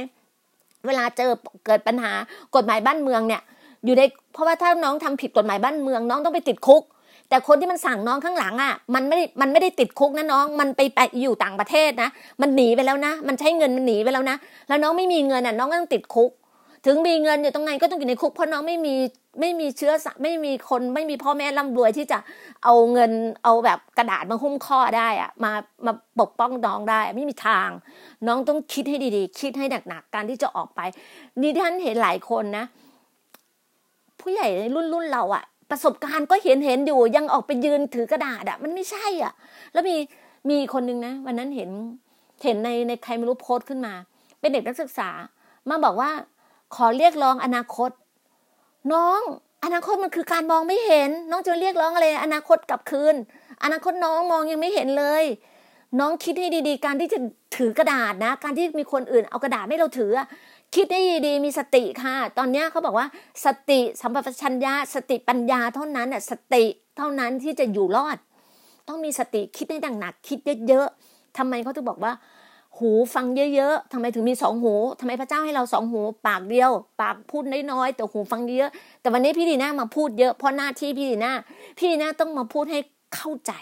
[0.87, 1.31] เวลาเจอ
[1.67, 2.13] เกิดปัญหา
[2.55, 3.43] กฎหมายบ้านเมืองเนี่ย
[3.85, 4.03] อยู่ใน
[4.33, 6.83] เพราะว่าถ้าน้องทำผิดกฎหมายบ้านเมือง น้องต้องไปติดคุก
[7.29, 12.09] แต่คนที่มันสั่งน้องข้างหลังอะมันไม่มันไม่ได้ติดคุกนะน้อง มันไปไปอยู่ต่างประเทศนะ
[12.41, 14.37] มันหนีไปแล้วนะ มันใช้เงินมันหนีไปแล้วนะ
[14.69, 16.31] แล้วน้องไม่มีเงินอะน้องก็ต้องติดคุก
[16.87, 18.95] ถึงมีเงินอยู่ตรงไหนก็ต้องอยู่ในคุกเพราะน้องไม่มี
[19.41, 22.19] ไม่มีเชื้อสายไม่มีคนไม่มีพ่อแม่ร่ำรวยที่จะ
[22.65, 23.13] เอาเงิน
[23.45, 25.53] เอาแบบกระดาษมาหุ้มข้อได้อะมา
[25.87, 27.69] มาปกป้องน้องได้ ไม่มีทาง
[28.27, 30.81] น้องต้องคิดให้ดีๆ คิดให้หนักๆการที่จะออกไป
[31.41, 32.65] นี่ท่านเห็นหลายคนนะ
[34.21, 39.33] ผู้ใหญ่ในรุ่นรุ่นเราอะ ประสบการณ์ก็เห็นเห็นอยู่ยังออกไปยืนถือกระดาษอะมันไม่ใช่อะ
[39.73, 39.97] แล้วมี
[40.51, 41.71] มีคนนึงนะ วันนั้นเห็น
[42.45, 43.95] เห็นในในใครไม่รู้โพสต์ขึ้นมา
[44.41, 45.11] เป็นเด็กนักศึกษา
[45.69, 46.11] มาบอกว่า
[46.75, 47.91] ขอเรียกร้องอนาคต
[48.93, 49.21] น้อง
[49.65, 53.15] อนาคตมันคือการมองไม่เห็น น้องจะเรียกร้องอะไร อนาคตกลับคืน
[53.65, 55.25] อนาคตน้องมองยังไม่เห็นเลย
[56.01, 57.19] น้องคิดให้ดีๆ การที่จะ
[57.57, 60.13] ถือกระดาษนะ การที่มีคนอื่นเอากระดาษให้เราถือ
[60.75, 63.07] คิดให้ดีมีสติค่ะ ตอนนี้เขาบอกว่า
[63.45, 66.65] สติสัมปชัญญะสติปัญญาเท่านั้นน่ะสติ
[66.97, 68.19] เท่านั้นที่จะอยู่รอด
[68.89, 70.39] ต้องมีสติคิดให้หนัก คิด
[70.69, 72.13] เยอะๆทำไมเขาถึงบอกว่า
[72.79, 81.33] หูฟังเยอะๆทำไมถึงมีสองหูทำไมพระเจ้าให้เราสองหู ปากเดียว ปากพูดน้อยๆแต่หูฟังเยอะแต่วันนี้พี่ดีน่ามาพูดเยอะเพราะหน้าที่พี่ดีน่า
[81.79, 82.81] พี่ดีน่าต้องมาพูดให้
[83.15, 83.53] เข้าใจ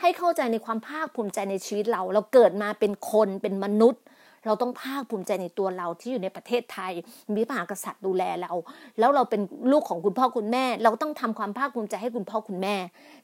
[0.00, 4.02] ให้เข้าใจในความภาคภูมิใจในชีวิตเรา เราเกิดมาเป็นคนเป็นมนุษย์
[4.46, 6.92] เราต้องภาคภูมิใจในตัวเราที่อยู่ในประเทศไทย
[7.36, 8.52] มีพระมหากษัตริย์ดูแลเรา
[8.98, 9.40] แล้วเราเป็น
[9.72, 12.74] ลูกของคุณพ่อคุณแม่ เราต้องทำความภาคภูมิใจให้คุณพ่อคุณแม่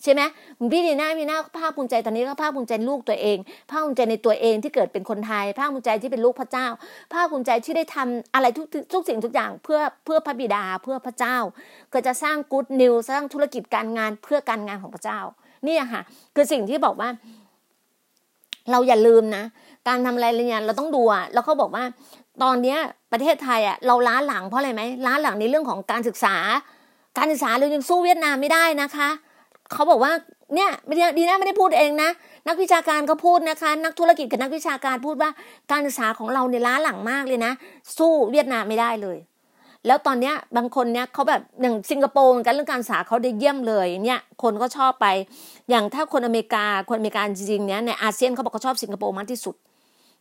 [0.02, 0.20] ใช่ไหม
[0.72, 3.38] พี่ดีน่าพี่น่าภาคภูมิใจตอนนี้ก็ภาคภูมิใจลูกตัวเอง
[3.70, 6.66] ภาคภูมิใจในตัวเองที่เกิดเป็นคนไทย ภาคภูมิใจที่เป็นลูกพระเจ้า
[7.12, 11.36] ภาคภูมิใจที่ได้ทำอะไรทุกทุกสิ่งทุกอย่างเพื่อเพื่อพระบิดาเพื่อพระเจ้า
[11.92, 15.20] ก็จะสร้างกู๊ดนิวสร้างธุรกิจการงานเพื่อการงานของพระเจ้า
[15.66, 16.02] นี่ค่ะ
[16.34, 17.10] คือสิ่งที่บอกว่า
[18.72, 19.44] เราอย่าลืมนะ
[19.88, 21.84] การทำอะไรเนี่ยเราต้องดูอะแล้วเขาบอกว่า
[22.42, 22.78] ตอนเนี้ย
[23.12, 26.36] ประเทศไทยอะเราล้าหลังเพราะอะไรไหมล้าหลังในเรื่องของการศึกษา
[27.18, 29.08] การศึกษาเรายังสู้เวียดนามไม่ได้นะคะ
[29.72, 30.12] เขาบอกว่า
[30.54, 30.70] เนี่ย
[31.16, 32.10] ดีนะไม่ได้พูดเองนะ
[32.48, 35.30] นักวิชาการก็พูดนะคะ นักธุรกิจกับนักวิชาการพูดว่า
[35.70, 37.52] การศึกษาของเราเนี่ยล้าหลังมากเลยนะ
[37.98, 39.18] สู้เวียดนามไม่ได้เลย
[39.86, 45.06] แล้วตอนเนี้ยบางคนเนี้ยเขาแบบอย่างสิงคโปร์เหมือนกันเรื่องการศึกษาเขาได้เยี่ยมเลยเนี่ยคนก็ชอบไป
[45.70, 49.54] อย่างถ้าคนอเมริกาคนอเมริกันจริงๆเนี้ยในอาเซียนเขาบอกเขาชอบสิงคโปร์มากที่สุด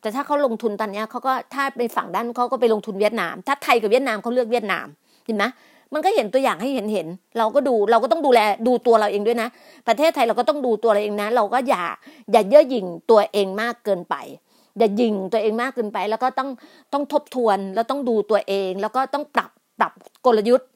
[0.01, 4.87] แต่ถ้าเขาลงทุนตอนนี้เขาก็ถ้าไปฝั่งด้านเขาก็ไปลงทุนเวียดนาม ถ้าไทยกับเวียดนามเขาเลือกเวียดนาม
[5.25, 5.45] เห็นไหม
[5.93, 9.49] มันก็เห็นตัวอย่างให้เห็นเห็น เราก็ดูเราก็ต้องดูแลดูตัวเราเองด้วยนะ
[9.87, 11.83] ประเทศไทยเราก็ต้องดูตัวเราเองนะ เราก็อย่า
[12.31, 14.15] อย่าเย่อหยิ่งตัวเองมากเกินไป
[14.77, 16.49] อย่ายิงตัวเองมากเกินไป แล้วก็ต้อง
[16.93, 19.91] ต้องทบทวนแล้วต้องดูตัวเอง แล้วก็ต้องปรับปรับ
[20.25, 20.67] กลยุทธ์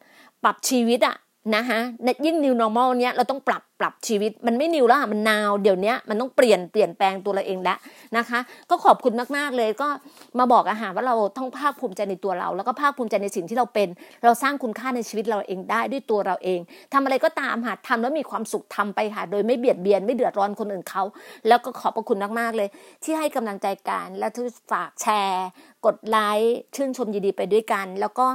[0.43, 1.15] ปรับชีวิตอะ
[1.55, 1.79] นะฮะ
[2.25, 7.77] ยิ่ง new normal เนี้ยเราต้องปรับ ปรับชีวิต มันไม่ new แล้วมัน now เดี๋ยวนี้มันต้องเปลี่ยนเปลี่ยนแปลงตัวเราเองแล้ว
[8.17, 9.87] นะคะ ก็ขอบคุณมากๆเลยก็
[10.39, 13.87] มาบอกอาหารว่าเราต้องภาคภูมิใจในตัวเรา แล้วก็ภาคภูมิใจในสิ่งที่เราเป็น
[14.23, 16.59] เราสร้างคุณค่าในชีวิตเราเองได้ด้วยตัวเราเอง
[16.93, 21.03] ทำอะไรก็ตามค่ะทำแล้วมีความสุขทำไปค่ะโดยไม่เบียดเบียนไม่เดือดร้อนคนอื่นเขา
[21.47, 22.67] แล้วก็ขอบพระคุณมากๆเลย
[23.03, 25.47] ที่ให้กำลังใจกันและทุกฝากแชร์
[25.85, 28.25] กดไลค์ชื่นชมยินดีไปด้วยกัน แล้วก็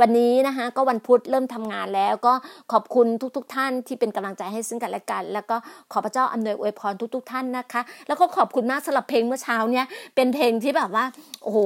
[0.00, 2.32] วันนี้นะคะก็วันพุธเริ่มทำงานแล้วก็
[2.72, 5.56] ขอบคุณทุก ๆทท่านที่เป็นกำลังใจให้ซึ่งกันและกัน แล้วก็
[5.92, 11.04] ขอพระเจ้าอำนวยอวยพรทุกๆทท่านนะคะ แล้วก็ขอบคุณมากสำหรับเพลงเมื่อเช้าเนี้ยเป็นเพลงที่แบบว่า
[11.42, 11.58] โอ้โห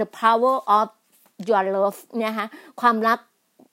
[0.00, 0.88] the power of
[1.48, 2.46] your love เนี่ยฮะ
[2.80, 3.18] ความรัก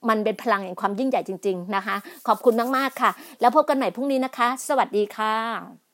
[0.09, 1.95] มันเป็นพลังแห่งความยิ่งใหญ่จริง ๆ นะคะ
[2.27, 5.88] ขอบคุณมาก ๆ ค่ะ แล้วพบกันใหม่พรุ่งนี้นะคะ สวัสดีค่ะ